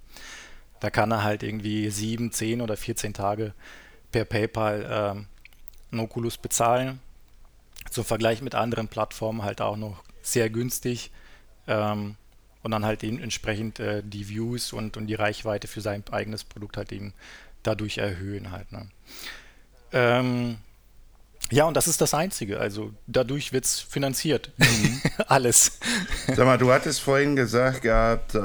[0.80, 3.54] da kann er halt irgendwie sieben, zehn oder 14 Tage
[4.12, 5.28] per PayPal
[5.92, 7.00] ähm, Oculus bezahlen.
[7.92, 11.12] Zum Vergleich mit anderen Plattformen halt auch noch sehr günstig.
[11.68, 12.16] Ähm,
[12.64, 16.44] und dann halt eben entsprechend äh, die Views und, und die Reichweite für sein eigenes
[16.44, 17.14] Produkt halt eben
[17.64, 18.72] dadurch erhöhen halt.
[18.72, 18.88] Ne?
[19.92, 20.58] Ähm,
[21.52, 22.60] ja, und das ist das Einzige.
[22.60, 24.52] Also dadurch wird es finanziert.
[24.58, 25.02] Mhm.
[25.28, 25.80] Alles.
[26.28, 28.40] Sag mal, du hattest vorhin gesagt gehabt, äh,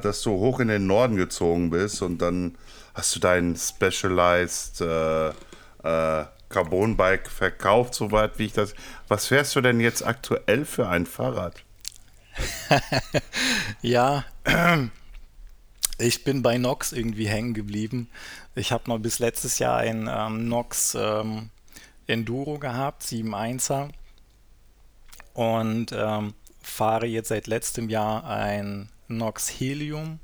[0.00, 2.56] dass du hoch in den Norden gezogen bist und dann
[2.94, 8.76] hast du dein Specialized äh, äh, Carbon Bike verkauft, soweit wie ich das.
[9.08, 11.64] Was fährst du denn jetzt aktuell für ein Fahrrad?
[13.82, 14.24] ja,
[15.98, 18.08] ich bin bei Nox irgendwie hängen geblieben.
[18.54, 21.50] Ich habe noch bis letztes Jahr ein ähm, Nox ähm,
[22.06, 23.90] Enduro gehabt, 7.1er.
[25.32, 30.20] Und ähm, fahre jetzt seit letztem Jahr ein Nox Helium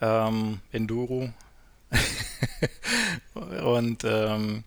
[0.00, 1.30] ähm, Enduro.
[3.34, 4.64] und ähm,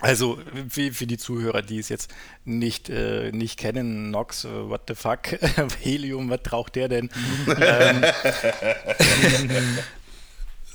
[0.00, 0.38] also
[0.68, 2.10] für, für, die Zuhörer, die es jetzt
[2.44, 5.28] nicht, äh, nicht kennen, Nox, äh, what the fuck,
[5.80, 7.08] Helium, was braucht der denn?
[7.58, 8.04] ähm,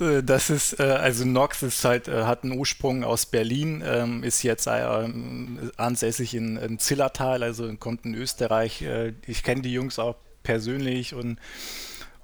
[0.00, 4.42] äh, das ist, äh, also Nox ist halt, hat einen Ursprung aus Berlin, ähm, ist
[4.42, 8.84] jetzt ansässig in, in Zillertal, also kommt in Österreich.
[9.26, 11.38] ich kenne die Jungs auch persönlich und,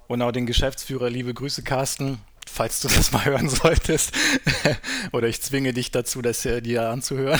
[0.07, 2.19] und auch den Geschäftsführer, liebe Grüße Carsten
[2.49, 4.11] falls du das mal hören solltest.
[5.11, 7.39] Oder ich zwinge dich dazu, das äh, dir anzuhören.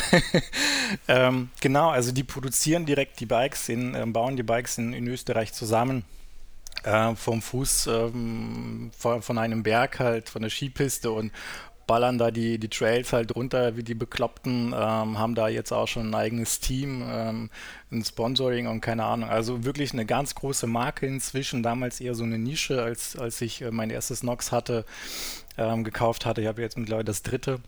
[1.08, 5.08] ähm, genau, also die produzieren direkt die Bikes, in, äh, bauen die Bikes in, in
[5.08, 6.04] Österreich zusammen.
[6.84, 11.32] Äh, vom Fuß ähm, von, von, einem Berg halt, von der Skipiste und
[11.90, 15.88] ballern da die, die Trails halt runter wie die Bekloppten, ähm, haben da jetzt auch
[15.88, 17.50] schon ein eigenes Team, ähm,
[17.92, 19.28] ein Sponsoring und keine Ahnung.
[19.28, 23.64] Also wirklich eine ganz große Marke inzwischen, damals eher so eine Nische, als, als ich
[23.64, 24.86] äh, mein erstes Nox hatte,
[25.58, 26.42] ähm, gekauft hatte.
[26.42, 27.60] Ich habe jetzt mittlerweile das dritte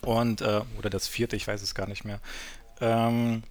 [0.00, 2.20] und äh, oder das vierte, ich weiß es gar nicht mehr.
[2.80, 3.42] Ähm,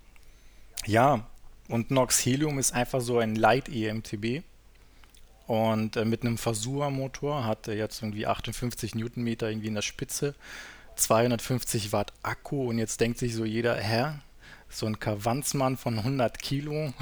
[0.88, 1.28] ja,
[1.70, 4.42] und Nox Helium ist einfach so ein Light EMTB.
[5.48, 10.36] Und äh, mit einem Fasua-Motor hat er jetzt irgendwie 58 Newtonmeter irgendwie in der Spitze,
[10.98, 14.14] 250 Watt Akku und jetzt denkt sich so jeder, hä,
[14.70, 16.94] so ein Kavanzmann von 100 Kilo,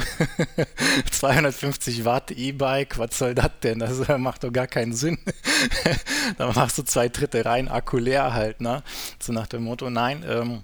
[1.11, 3.79] 250 Watt E-Bike, was soll das denn?
[3.79, 5.17] Das macht doch gar keinen Sinn.
[6.37, 8.83] da machst du zwei Drittel rein, Akku leer halt, ne?
[9.19, 10.63] So nach dem Motto, nein, ähm,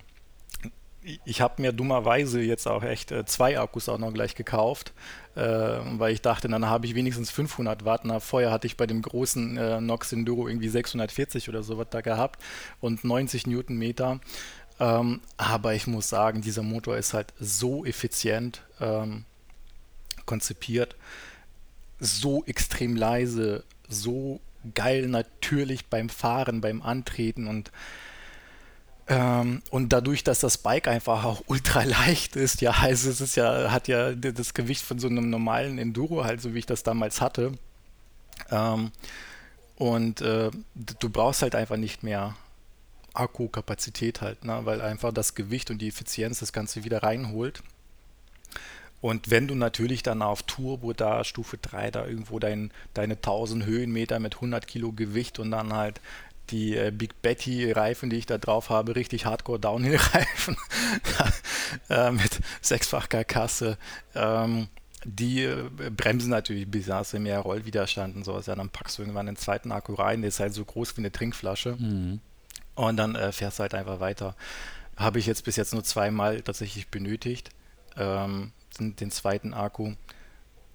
[1.25, 4.93] ich habe mir dummerweise jetzt auch echt äh, zwei Akkus auch noch gleich gekauft,
[5.35, 8.01] äh, weil ich dachte, dann habe ich wenigstens 500 Watt.
[8.05, 12.01] Na, vorher hatte ich bei dem großen äh, Nox Enduro irgendwie 640 oder sowas da
[12.01, 12.41] gehabt
[12.79, 14.19] und 90 Newtonmeter.
[14.79, 19.25] Ähm, aber ich muss sagen, dieser Motor ist halt so effizient ähm,
[20.25, 20.95] konzipiert,
[21.99, 24.41] so extrem leise, so
[24.73, 27.71] geil natürlich beim Fahren, beim Antreten und
[29.11, 33.35] ähm, und dadurch, dass das Bike einfach auch ultra leicht ist, ja, also es ist
[33.35, 36.83] ja, hat ja das Gewicht von so einem normalen Enduro, halt so wie ich das
[36.83, 37.51] damals hatte.
[38.49, 38.91] Ähm,
[39.75, 42.35] und äh, du brauchst halt einfach nicht mehr
[43.13, 44.61] Akkukapazität halt, ne?
[44.63, 47.63] weil einfach das Gewicht und die Effizienz das Ganze wieder reinholt.
[49.01, 53.65] Und wenn du natürlich dann auf Turbo da, Stufe 3, da irgendwo dein, deine 1000
[53.65, 55.99] Höhenmeter mit 100 Kilo Gewicht und dann halt
[56.49, 60.57] die äh, Big Betty Reifen, die ich da drauf habe, richtig Hardcore Downhill Reifen
[61.89, 63.77] äh, mit sechsfach Karkasse.
[64.15, 64.67] Ähm,
[65.03, 68.45] die äh, bremsen natürlich du mehr Rollwiderstand und sowas.
[68.45, 71.01] Ja, dann packst du irgendwann den zweiten Akku rein, der ist halt so groß wie
[71.01, 71.75] eine Trinkflasche.
[71.77, 72.19] Mhm.
[72.75, 74.35] Und dann äh, fährst du halt einfach weiter.
[74.95, 77.49] Habe ich jetzt bis jetzt nur zweimal tatsächlich benötigt,
[77.97, 79.93] ähm, den zweiten Akku.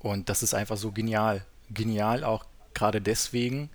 [0.01, 1.45] Und das ist einfach so genial.
[1.71, 2.45] Genial auch
[2.75, 3.71] gerade deswegen,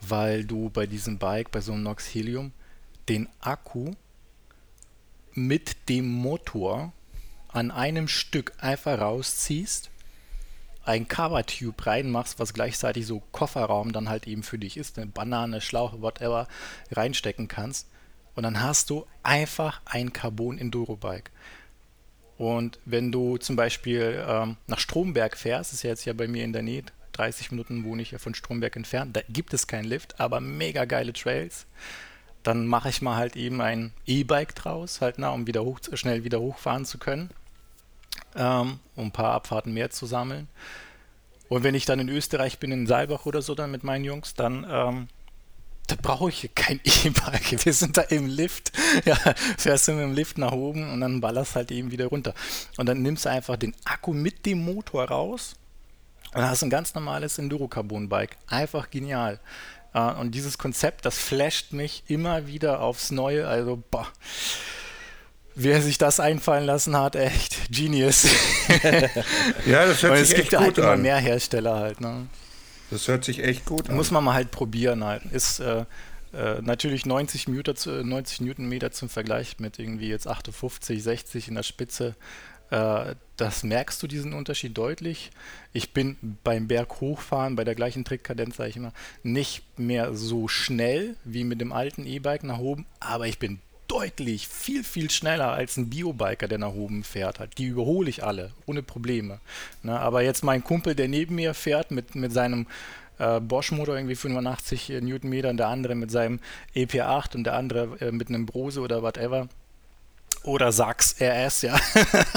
[0.00, 2.52] weil du bei diesem Bike, bei so einem Nox Helium,
[3.08, 3.92] den Akku
[5.32, 6.92] mit dem Motor
[7.48, 9.90] an einem Stück einfach rausziehst,
[10.84, 15.60] ein Cover-Tube reinmachst, was gleichzeitig so Kofferraum dann halt eben für dich ist, eine Banane,
[15.60, 16.46] Schlauch, whatever,
[16.90, 17.88] reinstecken kannst.
[18.34, 21.30] Und dann hast du einfach ein Carbon-Enduro-Bike.
[22.36, 26.44] Und wenn du zum Beispiel ähm, nach Stromberg fährst, ist ja jetzt ja bei mir
[26.44, 26.82] in der Nähe,
[27.14, 29.16] 30 Minuten wohne ich ja von Stromberg entfernt.
[29.16, 31.66] Da gibt es keinen Lift, aber mega geile Trails.
[32.42, 36.24] Dann mache ich mal halt eben ein E-Bike draus, halt, na, um wieder hoch, schnell
[36.24, 37.30] wieder hochfahren zu können,
[38.36, 40.48] ähm, um ein paar Abfahrten mehr zu sammeln.
[41.48, 44.34] Und wenn ich dann in Österreich bin, in Saalbach oder so, dann mit meinen Jungs,
[44.34, 45.08] dann ähm,
[45.86, 47.64] da brauche ich kein E-Bike.
[47.64, 48.72] Wir sind da im Lift.
[49.04, 49.16] Ja,
[49.58, 52.32] fährst du mit dem Lift nach oben und dann ballerst halt eben wieder runter.
[52.76, 55.56] Und dann nimmst du einfach den Akku mit dem Motor raus
[56.34, 58.36] und dann hast du ein ganz normales Enduro-Carbon-Bike.
[58.48, 59.38] Einfach genial.
[59.94, 63.46] Äh, und dieses Konzept, das flasht mich immer wieder aufs Neue.
[63.46, 64.08] Also, boah.
[65.54, 68.24] Wer sich das einfallen lassen hat, echt Genius.
[69.66, 70.62] ja, das hört sich echt gut an.
[70.62, 72.00] Es gibt halt immer mehr Hersteller halt.
[72.00, 72.26] Ne?
[72.90, 73.94] Das hört sich echt gut an.
[73.94, 75.22] Muss man mal halt probieren halt.
[75.26, 75.84] Ist äh,
[76.32, 81.62] äh, natürlich 90, Meter, 90 Newtonmeter zum Vergleich mit irgendwie jetzt 58, 60 in der
[81.62, 82.16] Spitze.
[82.70, 85.30] Äh, das merkst du diesen Unterschied deutlich.
[85.72, 88.92] Ich bin beim Berg hochfahren, bei der gleichen Trickkadenz, sage ich immer,
[89.22, 94.48] nicht mehr so schnell wie mit dem alten E-Bike nach oben, aber ich bin deutlich
[94.48, 97.38] viel, viel schneller als ein Biobiker, der nach oben fährt.
[97.38, 97.58] Halt.
[97.58, 99.40] Die überhole ich alle, ohne Probleme.
[99.82, 99.98] Ne?
[99.98, 102.66] Aber jetzt mein Kumpel, der neben mir fährt mit, mit seinem
[103.18, 106.40] äh, Bosch-Motor, irgendwie 85 Newtonmeter, und der andere mit seinem
[106.74, 109.48] EP8 und der andere äh, mit einem Brose oder whatever.
[110.42, 111.78] Oder Sachs RS, ja.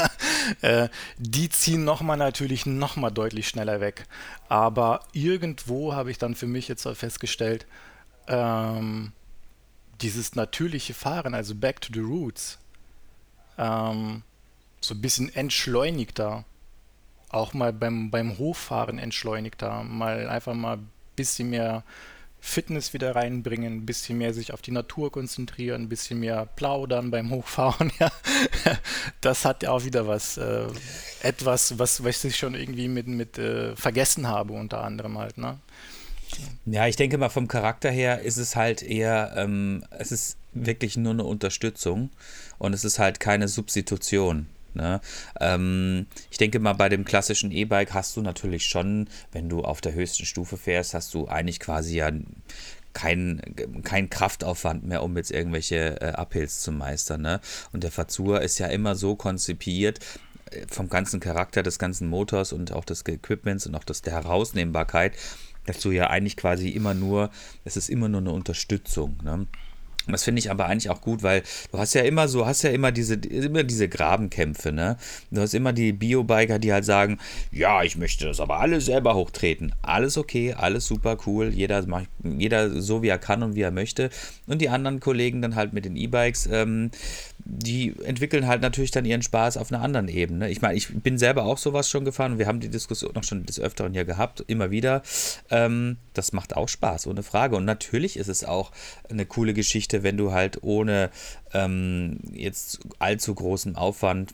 [0.61, 4.05] äh, die ziehen nochmal natürlich nochmal deutlich schneller weg.
[4.47, 7.65] Aber irgendwo habe ich dann für mich jetzt festgestellt,
[8.27, 9.11] ähm,
[10.01, 12.59] dieses natürliche Fahren, also back to the roots,
[13.57, 14.23] ähm,
[14.79, 16.45] so ein bisschen entschleunigter,
[17.29, 21.83] auch mal beim, beim Hochfahren entschleunigter, mal einfach mal ein bisschen mehr
[22.39, 27.11] Fitness wieder reinbringen, ein bisschen mehr sich auf die Natur konzentrieren, ein bisschen mehr plaudern
[27.11, 27.91] beim Hochfahren.
[27.99, 28.11] Ja.
[29.21, 30.67] Das hat ja auch wieder was, äh,
[31.23, 35.37] etwas, was, was ich schon irgendwie mit, mit äh, vergessen habe, unter anderem halt.
[35.37, 35.57] Ne?
[36.65, 40.97] Ja, ich denke mal, vom Charakter her ist es halt eher, ähm, es ist wirklich
[40.97, 42.09] nur eine Unterstützung
[42.57, 44.47] und es ist halt keine Substitution.
[44.77, 45.01] Ne?
[45.41, 49.81] Ähm, ich denke mal, bei dem klassischen E-Bike hast du natürlich schon, wenn du auf
[49.81, 52.11] der höchsten Stufe fährst, hast du eigentlich quasi ja
[52.93, 53.41] kein,
[53.83, 57.21] kein Kraftaufwand mehr, um jetzt irgendwelche äh, Uphills zu meistern.
[57.21, 57.41] Ne?
[57.71, 59.99] Und der Fazur ist ja immer so konzipiert,
[60.51, 64.13] äh, vom ganzen Charakter des ganzen Motors und auch des Equipments und auch des, der
[64.13, 65.13] Herausnehmbarkeit,
[65.67, 67.29] dass du ja eigentlich quasi immer nur,
[67.65, 69.17] es ist immer nur eine Unterstützung.
[69.23, 69.45] Ne?
[70.07, 72.69] Das finde ich aber eigentlich auch gut, weil du hast ja immer so, hast ja
[72.69, 74.97] immer diese, immer diese Grabenkämpfe, ne?
[75.31, 77.19] Du hast immer die Biobiker, die halt sagen,
[77.51, 79.75] ja, ich möchte das aber alles selber hochtreten.
[79.81, 83.71] Alles okay, alles super cool, jeder macht, jeder so wie er kann und wie er
[83.71, 84.09] möchte.
[84.47, 86.91] Und die anderen Kollegen dann halt mit den E-Bikes, ähm,
[87.49, 90.49] die entwickeln halt natürlich dann ihren Spaß auf einer anderen Ebene.
[90.49, 93.23] Ich meine, ich bin selber auch sowas schon gefahren und wir haben die Diskussion noch
[93.23, 95.01] schon des Öfteren hier gehabt, immer wieder.
[95.49, 97.55] Ähm, das macht auch Spaß, ohne Frage.
[97.55, 98.71] Und natürlich ist es auch
[99.09, 101.09] eine coole Geschichte, wenn du halt ohne
[101.53, 104.33] ähm, jetzt allzu großen Aufwand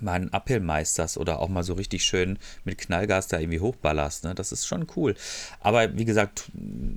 [0.00, 4.24] mal einen Uphill meisterst oder auch mal so richtig schön mit Knallgas da irgendwie hochballerst.
[4.24, 4.34] Ne?
[4.34, 5.14] Das ist schon cool.
[5.60, 6.50] Aber wie gesagt,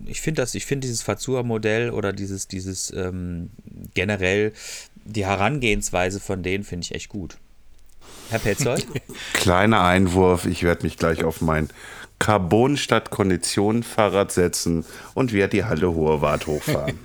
[0.05, 3.51] ich finde das, dieses Fazua-Modell oder dieses, dieses ähm,
[3.93, 4.53] generell
[5.05, 7.37] die Herangehensweise von denen finde ich echt gut.
[8.29, 8.85] Herr Petzold?
[9.33, 11.69] Kleiner Einwurf, ich werde mich gleich auf mein
[12.19, 16.97] Carbon statt Kondition Fahrrad setzen und werde die Halle Hohe Wart hochfahren.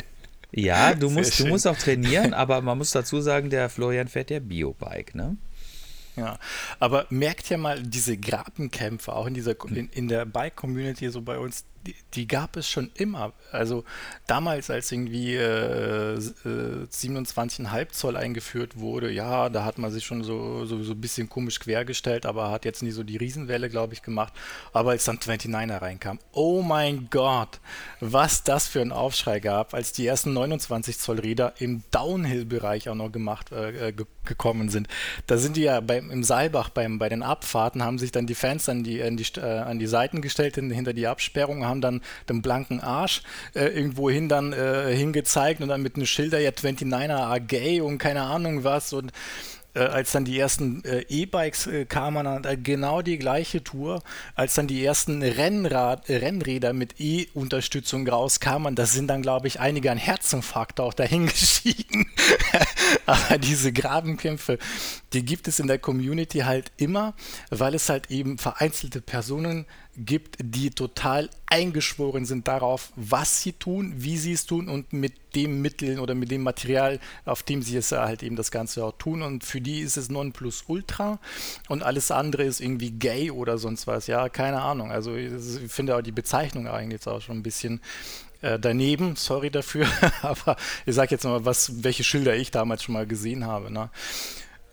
[0.52, 4.30] ja, du musst, du musst auch trainieren, aber man muss dazu sagen, der Florian fährt
[4.30, 5.36] ja Biobike, ne?
[6.16, 6.38] Ja,
[6.78, 11.38] aber merkt ja mal diese Grabenkämpfe auch in dieser in, in der Bike-Community so bei
[11.38, 11.64] uns,
[12.14, 13.32] die, gab es schon immer.
[13.52, 13.84] Also
[14.26, 20.24] damals, als irgendwie äh, äh, 27,5 Zoll eingeführt wurde, ja, da hat man sich schon
[20.24, 23.94] so, so, so ein bisschen komisch quergestellt, aber hat jetzt nie so die Riesenwelle, glaube
[23.94, 24.32] ich, gemacht.
[24.72, 27.60] Aber als dann 29er reinkam, oh mein Gott,
[28.00, 32.94] was das für ein Aufschrei gab, als die ersten 29 Zoll Räder im Downhill-Bereich auch
[32.94, 33.92] noch gemacht äh,
[34.26, 34.88] gekommen sind.
[35.26, 38.34] Da sind die ja beim, im Saalbach beim, bei den Abfahrten, haben sich dann die
[38.34, 42.02] Fans an die, an die, äh, an die Seiten gestellt, hinter die Absperrung, haben dann
[42.28, 43.22] den blanken Arsch
[43.54, 47.80] äh, irgendwo hin dann äh, hingezeigt und dann mit einem Schilder, ja 29er are gay
[47.80, 49.12] und keine Ahnung was und
[49.76, 54.02] äh, als dann die ersten äh, E-Bikes äh, kamen, genau die gleiche Tour,
[54.34, 59.90] als dann die ersten Rennrad, Rennräder mit E-Unterstützung rauskamen, da sind dann, glaube ich, einige
[59.90, 62.06] an Herzinfarkt auch dahingeschieden.
[63.06, 64.58] Aber diese Grabenkämpfe,
[65.16, 67.14] die gibt es in der Community halt immer,
[67.50, 69.64] weil es halt eben vereinzelte Personen
[69.96, 75.14] gibt, die total eingeschworen sind darauf, was sie tun, wie sie es tun und mit
[75.34, 78.92] dem Mitteln oder mit dem Material, auf dem sie es halt eben das Ganze auch
[78.98, 79.22] tun.
[79.22, 81.18] Und für die ist es Nonplusultra
[81.68, 84.08] und alles andere ist irgendwie gay oder sonst was.
[84.08, 84.90] Ja, keine Ahnung.
[84.90, 85.32] Also ich
[85.72, 87.80] finde auch die Bezeichnung eigentlich jetzt auch schon ein bisschen
[88.42, 89.86] äh, daneben, sorry dafür,
[90.22, 93.72] aber ich sage jetzt mal, was, welche Schilder ich damals schon mal gesehen habe.
[93.72, 93.88] Ne?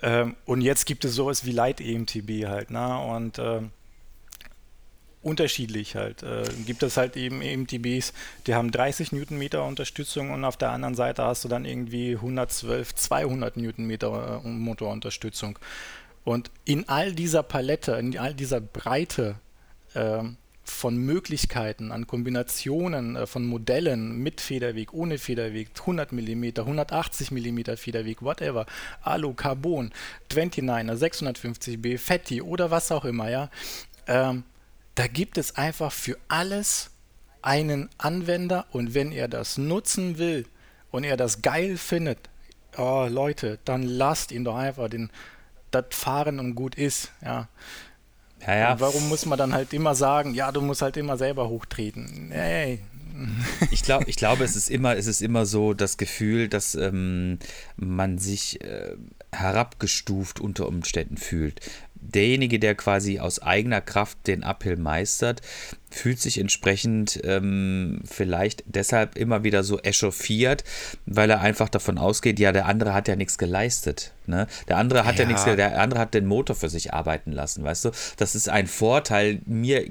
[0.03, 2.99] Ähm, und jetzt gibt es sowas wie Light EMTB halt, ne?
[2.99, 3.61] Und äh,
[5.21, 6.21] unterschiedlich halt.
[6.21, 8.13] Äh, gibt es halt eben EMTBs,
[8.45, 12.93] die haben 30 Newtonmeter Unterstützung und auf der anderen Seite hast du dann irgendwie 112,
[12.93, 15.57] 200 Newtonmeter äh, Motorunterstützung.
[16.25, 19.35] Und in all dieser Palette, in all dieser Breite
[19.93, 20.23] äh,
[20.63, 27.75] von Möglichkeiten, an Kombinationen äh, von Modellen mit Federweg, ohne Federweg, 100 mm, 180 mm
[27.75, 28.65] Federweg, whatever,
[29.01, 29.91] Alu, Carbon,
[30.31, 33.49] 29er, 650B, Fetti oder was auch immer, ja.
[34.07, 34.43] Ähm,
[34.95, 36.91] da gibt es einfach für alles
[37.41, 40.45] einen Anwender und wenn er das nutzen will
[40.91, 42.29] und er das geil findet,
[42.77, 45.09] oh Leute, dann lasst ihn doch einfach den
[45.71, 47.47] das fahren und gut ist, ja.
[48.47, 48.79] Ja, ja.
[48.79, 52.29] Warum muss man dann halt immer sagen, ja, du musst halt immer selber hochtreten?
[52.31, 52.79] Hey.
[53.71, 57.37] Ich glaube, ich glaube, es ist immer, es ist immer so das Gefühl, dass ähm,
[57.75, 58.95] man sich äh,
[59.31, 61.61] herabgestuft unter Umständen fühlt
[62.09, 65.41] derjenige, der quasi aus eigener Kraft den Uphill meistert,
[65.93, 70.63] fühlt sich entsprechend ähm, vielleicht deshalb immer wieder so echauffiert,
[71.05, 74.11] weil er einfach davon ausgeht, ja, der andere hat ja nichts geleistet.
[74.25, 74.47] Ne?
[74.67, 77.63] Der andere hat ja, ja nichts, der andere hat den Motor für sich arbeiten lassen,
[77.63, 77.91] weißt du?
[78.17, 79.85] Das ist ein Vorteil mir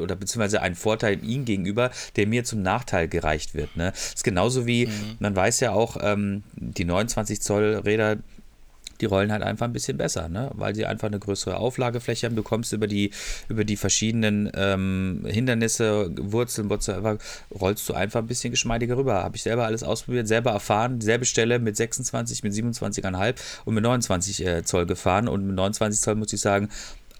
[0.00, 3.76] oder beziehungsweise ein Vorteil ihm gegenüber, der mir zum Nachteil gereicht wird.
[3.76, 3.90] Ne?
[3.90, 5.16] Das ist genauso wie, mhm.
[5.18, 8.18] man weiß ja auch, ähm, die 29 Zoll Räder
[9.02, 10.50] die rollen halt einfach ein bisschen besser, ne?
[10.54, 12.36] weil sie einfach eine größere Auflagefläche haben.
[12.36, 13.10] Du kommst über die,
[13.48, 17.18] über die verschiedenen ähm, Hindernisse, Wurzeln, whatsoever,
[17.52, 19.24] rollst du einfach ein bisschen geschmeidiger rüber.
[19.24, 23.34] Habe ich selber alles ausprobiert, selber erfahren, dieselbe Stelle mit 26, mit 27,5
[23.64, 26.68] und mit 29 äh, Zoll gefahren und mit 29 Zoll muss ich sagen,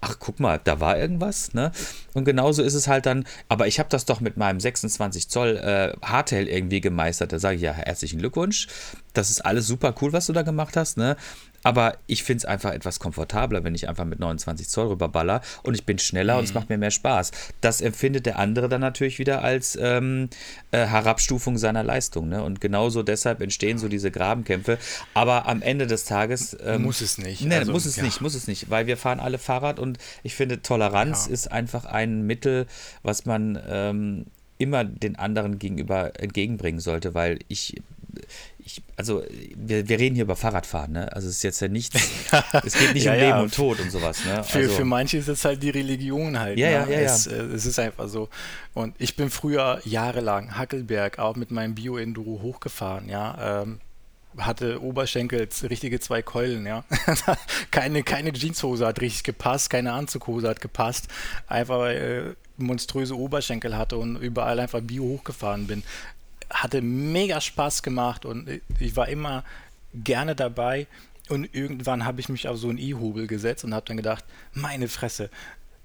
[0.03, 1.71] ach guck mal, da war irgendwas, ne?
[2.13, 5.57] Und genauso ist es halt dann, aber ich habe das doch mit meinem 26 Zoll
[5.57, 7.31] äh, Hardtail irgendwie gemeistert.
[7.31, 8.67] Da sage ich ja herzlichen Glückwunsch.
[9.13, 11.15] Das ist alles super cool, was du da gemacht hast, ne?
[11.63, 15.73] Aber ich finde es einfach etwas komfortabler, wenn ich einfach mit 29 Zoll rüberballer und
[15.73, 16.39] ich bin schneller mhm.
[16.39, 16.59] und es mhm.
[16.59, 17.31] macht mir mehr Spaß.
[17.61, 20.29] Das empfindet der andere dann natürlich wieder als ähm,
[20.71, 22.29] äh, Herabstufung seiner Leistung.
[22.29, 22.43] Ne?
[22.43, 24.77] Und genauso deshalb entstehen so diese Grabenkämpfe.
[25.13, 26.55] Aber am Ende des Tages.
[26.63, 27.43] Ähm, muss es nicht.
[27.43, 28.03] Ne, also, muss es ja.
[28.03, 31.33] nicht, muss es nicht, weil wir fahren alle Fahrrad und ich finde, Toleranz ja.
[31.33, 32.67] ist einfach ein Mittel,
[33.01, 33.59] was man.
[33.67, 34.25] Ähm,
[34.59, 37.81] immer den anderen gegenüber entgegenbringen sollte, weil ich
[38.65, 39.23] ich, also
[39.55, 41.11] wir, wir reden hier über Fahrradfahren, ne?
[41.13, 41.99] Also es ist jetzt ja nichts,
[42.65, 44.43] es geht nicht ja, um Leben und Tod und sowas, ne?
[44.43, 46.57] Für, also, für manche ist es halt die Religion halt.
[46.57, 46.93] Ja, ne?
[46.93, 47.33] ja, ja, es, ja.
[47.33, 48.29] Äh, es ist einfach so.
[48.73, 53.61] Und ich bin früher jahrelang Hackelberg auch mit meinem Bio-Enduro hochgefahren, ja.
[53.61, 53.79] Ähm,
[54.37, 56.83] hatte Oberschenkel, richtige zwei Keulen, ja.
[57.71, 61.07] keine, keine Jeanshose hat richtig gepasst, keine Anzughose hat gepasst.
[61.47, 65.83] Einfach weil äh, monströse Oberschenkel hatte und überall einfach Bio hochgefahren bin
[66.53, 69.43] hatte mega Spaß gemacht und ich war immer
[69.93, 70.87] gerne dabei.
[71.29, 74.87] Und irgendwann habe ich mich auf so einen E-Hubel gesetzt und habe dann gedacht, meine
[74.87, 75.29] Fresse,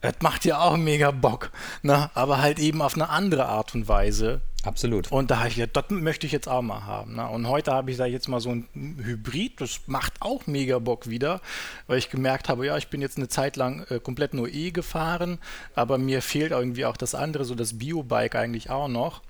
[0.00, 1.50] das macht ja auch mega Bock.
[1.82, 2.10] Ne?
[2.14, 4.40] Aber halt eben auf eine andere Art und Weise.
[4.64, 5.10] Absolut.
[5.12, 7.16] Und da habe ich gedacht, das möchte ich jetzt auch mal haben.
[7.16, 7.28] Ne?
[7.28, 11.08] Und heute habe ich da jetzt mal so ein Hybrid, das macht auch mega Bock
[11.08, 11.40] wieder,
[11.86, 14.72] weil ich gemerkt habe, ja, ich bin jetzt eine Zeit lang äh, komplett nur E
[14.72, 15.38] gefahren,
[15.74, 19.22] aber mir fehlt irgendwie auch das andere, so das Biobike eigentlich auch noch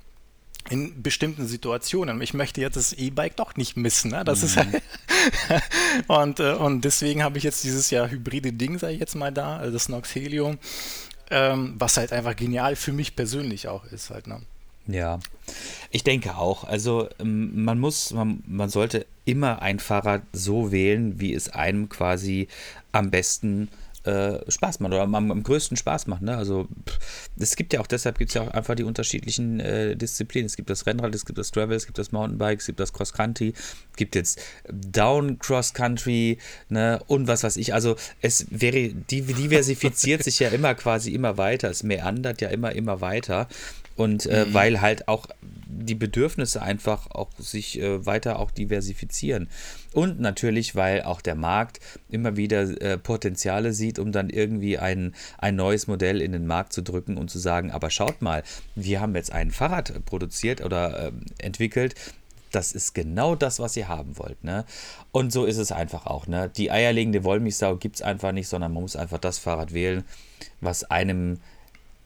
[0.70, 2.20] in bestimmten Situationen.
[2.20, 4.10] Ich möchte jetzt das E-Bike doch nicht missen.
[4.10, 4.24] Ne?
[4.24, 4.46] Das mhm.
[4.46, 4.82] ist halt
[6.06, 9.32] und, äh, und deswegen habe ich jetzt dieses Jahr hybride Ding, sage ich jetzt mal
[9.32, 10.58] da, also das Nox Helium,
[11.30, 14.26] ähm, was halt einfach genial für mich persönlich auch ist halt.
[14.26, 14.40] Ne?
[14.86, 15.20] Ja,
[15.90, 16.64] ich denke auch.
[16.64, 21.88] Also ähm, man muss, man, man sollte immer ein Fahrrad so wählen, wie es einem
[21.88, 22.48] quasi
[22.92, 23.87] am besten äh,
[24.48, 26.22] Spaß macht oder am, am, größten Spaß macht.
[26.22, 26.36] Ne?
[26.36, 26.68] Also
[27.38, 30.46] es gibt ja auch, deshalb gibt es ja auch einfach die unterschiedlichen äh, Disziplinen.
[30.46, 32.92] Es gibt das Rennrad, es gibt das Travel, es gibt das Mountainbike, es gibt das
[32.92, 34.40] Cross Country, es gibt jetzt
[34.70, 36.38] Down Cross Country
[36.68, 37.00] ne?
[37.06, 37.74] und was weiß ich.
[37.74, 41.70] Also es wäre, die, diversifiziert sich ja immer quasi immer weiter.
[41.70, 43.48] Es meandert ja immer, immer weiter.
[43.98, 44.54] Und äh, mhm.
[44.54, 45.26] weil halt auch
[45.68, 49.48] die Bedürfnisse einfach auch sich äh, weiter auch diversifizieren.
[49.92, 55.14] Und natürlich, weil auch der Markt immer wieder äh, Potenziale sieht, um dann irgendwie ein,
[55.38, 58.44] ein neues Modell in den Markt zu drücken und zu sagen, aber schaut mal,
[58.76, 61.96] wir haben jetzt ein Fahrrad produziert oder äh, entwickelt,
[62.52, 64.42] das ist genau das, was ihr haben wollt.
[64.44, 64.64] Ne?
[65.10, 66.28] Und so ist es einfach auch.
[66.28, 66.50] Ne?
[66.56, 70.04] Die eierlegende Wollmilchsau gibt es einfach nicht, sondern man muss einfach das Fahrrad wählen,
[70.60, 71.40] was einem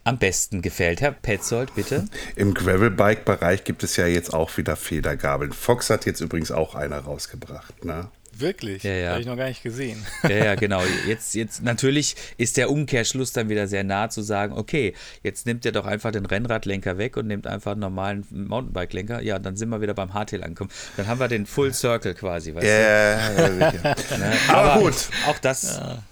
[0.05, 1.01] am besten gefällt.
[1.01, 2.07] Herr Petzold, bitte.
[2.37, 5.53] Im Gravelbike-Bereich gibt es ja jetzt auch wieder Federgabeln.
[5.53, 7.85] Fox hat jetzt übrigens auch eine rausgebracht.
[7.85, 8.09] Ne?
[8.35, 8.83] Wirklich?
[8.83, 9.11] Ja, ja.
[9.11, 10.05] Habe ich noch gar nicht gesehen.
[10.23, 10.83] Ja, ja, genau.
[11.07, 15.67] Jetzt, jetzt natürlich ist der Umkehrschluss dann wieder sehr nah zu sagen, okay, jetzt nimmt
[15.67, 19.21] er doch einfach den Rennradlenker weg und nimmt einfach einen normalen Mountainbike-Lenker.
[19.21, 20.71] Ja, dann sind wir wieder beim Hardtail angekommen.
[20.97, 22.55] Dann haben wir den Full Circle quasi.
[22.55, 23.59] Weißt ja, du?
[23.59, 23.95] ja, ja.
[24.19, 24.33] Ne?
[24.49, 25.11] Aber, Aber gut.
[25.29, 26.03] Auch das ja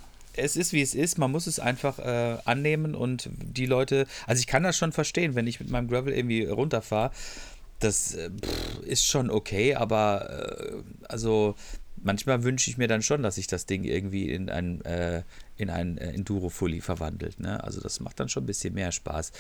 [0.41, 4.41] es ist wie es ist, man muss es einfach äh, annehmen und die Leute, also
[4.41, 7.13] ich kann das schon verstehen, wenn ich mit meinem Gravel irgendwie runterfahre,
[7.79, 11.55] das äh, pff, ist schon okay, aber äh, also
[12.03, 15.23] manchmal wünsche ich mir dann schon, dass sich das Ding irgendwie in ein, äh,
[15.57, 17.41] in ein äh, Enduro-Fully verwandelt.
[17.41, 17.63] Ne?
[17.63, 19.33] Also das macht dann schon ein bisschen mehr Spaß.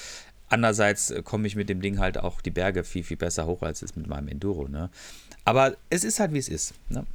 [0.48, 3.82] Andererseits komme ich mit dem Ding halt auch die Berge viel, viel besser hoch als
[3.82, 4.68] es mit meinem Enduro.
[4.68, 4.90] Ne?
[5.44, 6.74] Aber es ist halt, wie es ist.
[6.88, 7.06] Ne?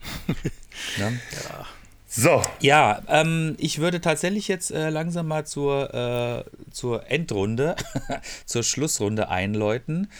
[0.98, 1.20] ne?
[1.32, 1.66] Ja.
[2.10, 2.42] So.
[2.60, 7.76] Ja, ähm, ich würde tatsächlich jetzt äh, langsam mal zur, äh, zur Endrunde,
[8.46, 10.10] zur Schlussrunde einläuten.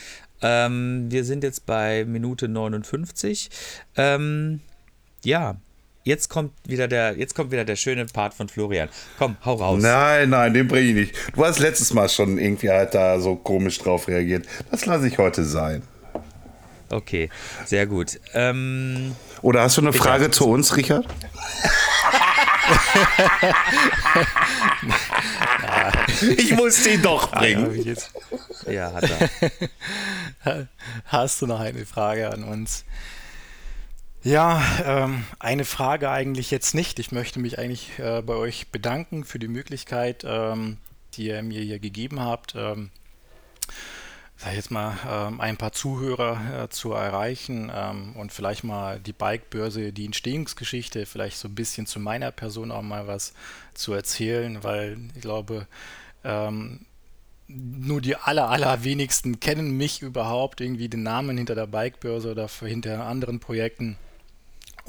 [0.42, 3.48] Ähm, wir sind jetzt bei Minute 59.
[3.96, 4.60] Ähm,
[5.24, 5.56] ja,
[6.04, 8.90] jetzt kommt wieder der, jetzt kommt wieder der schöne Part von Florian.
[9.18, 9.82] Komm, hau raus.
[9.82, 11.14] Nein, nein, den bringe ich nicht.
[11.34, 14.46] Du hast letztes Mal schon irgendwie halt da so komisch drauf reagiert.
[14.70, 15.82] Das lasse ich heute sein.
[16.90, 17.28] Okay,
[17.66, 18.18] sehr gut.
[18.34, 21.06] Ähm, Oder hast du eine Frage zu uns, Richard?
[26.36, 27.96] ich muss ihn doch bringen.
[28.66, 29.10] Ja, hat
[30.44, 30.68] er.
[31.06, 32.84] Hast du noch eine Frage an uns?
[34.22, 36.98] Ja, ähm, eine Frage eigentlich jetzt nicht.
[36.98, 40.78] Ich möchte mich eigentlich äh, bei euch bedanken für die Möglichkeit, ähm,
[41.14, 42.54] die ihr mir hier gegeben habt.
[42.56, 42.90] Ähm,
[44.38, 49.00] sag ich jetzt mal, ähm, ein paar Zuhörer äh, zu erreichen ähm, und vielleicht mal
[49.00, 53.34] die Bikebörse, die Entstehungsgeschichte, vielleicht so ein bisschen zu meiner Person auch mal was
[53.74, 55.66] zu erzählen, weil ich glaube,
[56.22, 56.86] ähm,
[57.48, 63.06] nur die aller, allerwenigsten kennen mich überhaupt, irgendwie den Namen hinter der Bikebörse oder hinter
[63.06, 63.96] anderen Projekten.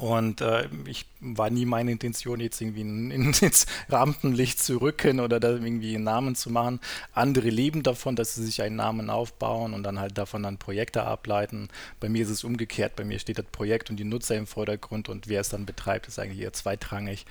[0.00, 5.20] Und äh, ich war nie meine Intention, jetzt irgendwie in, in, ins Rampenlicht zu rücken
[5.20, 6.80] oder da irgendwie einen Namen zu machen.
[7.12, 11.02] Andere leben davon, dass sie sich einen Namen aufbauen und dann halt davon dann Projekte
[11.02, 11.68] ableiten.
[12.00, 12.96] Bei mir ist es umgekehrt.
[12.96, 16.08] Bei mir steht das Projekt und die Nutzer im Vordergrund und wer es dann betreibt,
[16.08, 17.26] ist eigentlich eher zweitrangig.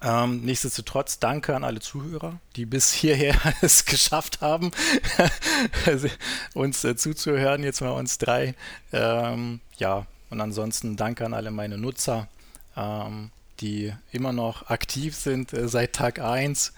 [0.00, 4.70] Ähm, nichtsdestotrotz danke an alle Zuhörer, die bis hierher es geschafft haben,
[6.54, 8.54] uns äh, zuzuhören, jetzt mal uns drei.
[8.92, 12.26] Ähm, ja, und ansonsten danke an alle meine Nutzer,
[12.74, 13.30] ähm,
[13.60, 16.72] die immer noch aktiv sind äh, seit Tag 1.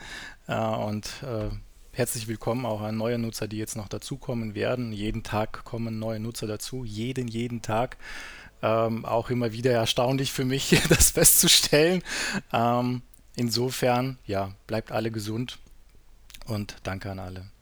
[0.49, 1.51] Äh, und äh,
[1.93, 4.93] herzlich willkommen auch an neue Nutzer, die jetzt noch dazukommen werden.
[4.93, 7.97] Jeden Tag kommen neue Nutzer dazu, jeden, jeden Tag.
[8.61, 12.03] Ähm, auch immer wieder erstaunlich für mich, das festzustellen.
[12.53, 13.03] Ähm,
[13.37, 15.61] insofern, ja, bleibt alle gesund
[16.47, 17.54] und danke an alle.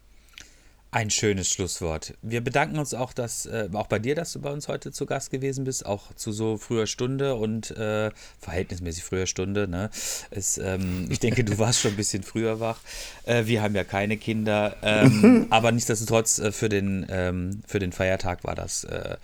[0.95, 2.13] Ein schönes Schlusswort.
[2.21, 5.07] Wir bedanken uns auch, dass äh, auch bei dir, dass du bei uns heute zu
[5.07, 9.67] Gast gewesen bist, auch zu so früher Stunde und äh, verhältnismäßig früher Stunde.
[9.69, 9.89] Ne?
[10.31, 12.79] Es, ähm, ich denke, du warst schon ein bisschen früher wach.
[13.25, 17.93] Äh, wir haben ja keine Kinder, ähm, aber nichtsdestotrotz äh, für den ähm, für den
[17.93, 19.17] Feiertag war das äh,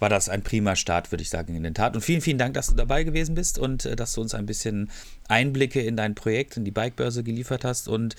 [0.00, 1.94] war das ein prima Start, würde ich sagen, in den Tat.
[1.94, 4.46] Und vielen, vielen Dank, dass du dabei gewesen bist und äh, dass du uns ein
[4.46, 4.90] bisschen
[5.28, 8.16] Einblicke in dein Projekt, in die Bikebörse geliefert hast und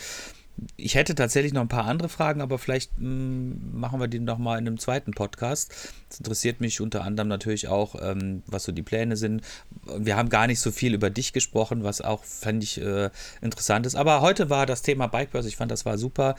[0.77, 4.19] ich hätte tatsächlich noch ein paar andere Fragen, aber vielleicht mh, hm, machen wir die
[4.19, 5.73] nochmal in einem zweiten Podcast.
[6.09, 9.41] Das interessiert mich unter anderem natürlich auch, ähm, was so die Pläne sind.
[9.97, 13.09] Wir haben gar nicht so viel über dich gesprochen, was auch, fände ich, äh,
[13.41, 13.95] interessant ist.
[13.95, 15.47] Aber heute war das Thema Bikebörse.
[15.47, 16.35] Ich fand, das war super.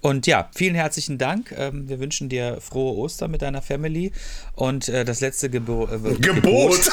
[0.00, 1.52] Und ja, vielen herzlichen Dank.
[1.56, 4.12] Ähm, wir wünschen dir frohe Ostern mit deiner Family.
[4.54, 6.20] Und äh, das letzte Gebo äh, Gebot.
[6.22, 6.92] Gebot.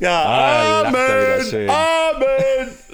[0.00, 1.68] ja, ah, Amen.
[1.68, 2.47] Amen.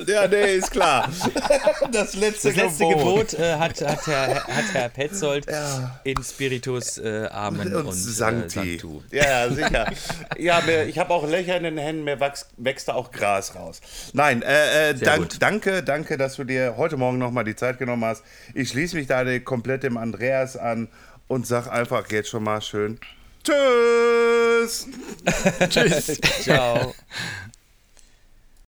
[0.07, 1.09] Ja, nee, ist klar.
[1.93, 6.01] Das letzte, das letzte Gebot, Gebot äh, hat, hat, Herr, hat Herr Petzold ja.
[6.05, 8.81] in Spiritus äh, Amen und, und Sancti.
[9.11, 9.93] Äh, ja, sicher.
[10.39, 13.55] ja, mir, ich habe auch Löcher in den Händen, mir wächst, wächst da auch Gras
[13.55, 13.81] raus.
[14.13, 18.05] Nein, äh, äh dank, danke, danke, dass du dir heute Morgen nochmal die Zeit genommen
[18.05, 18.23] hast.
[18.55, 20.89] Ich schließe mich da komplett dem Andreas an
[21.29, 22.99] und sag einfach jetzt schon mal schön
[23.45, 24.89] Tschüss.
[25.69, 26.19] Tschüss.
[26.43, 26.95] Ciao.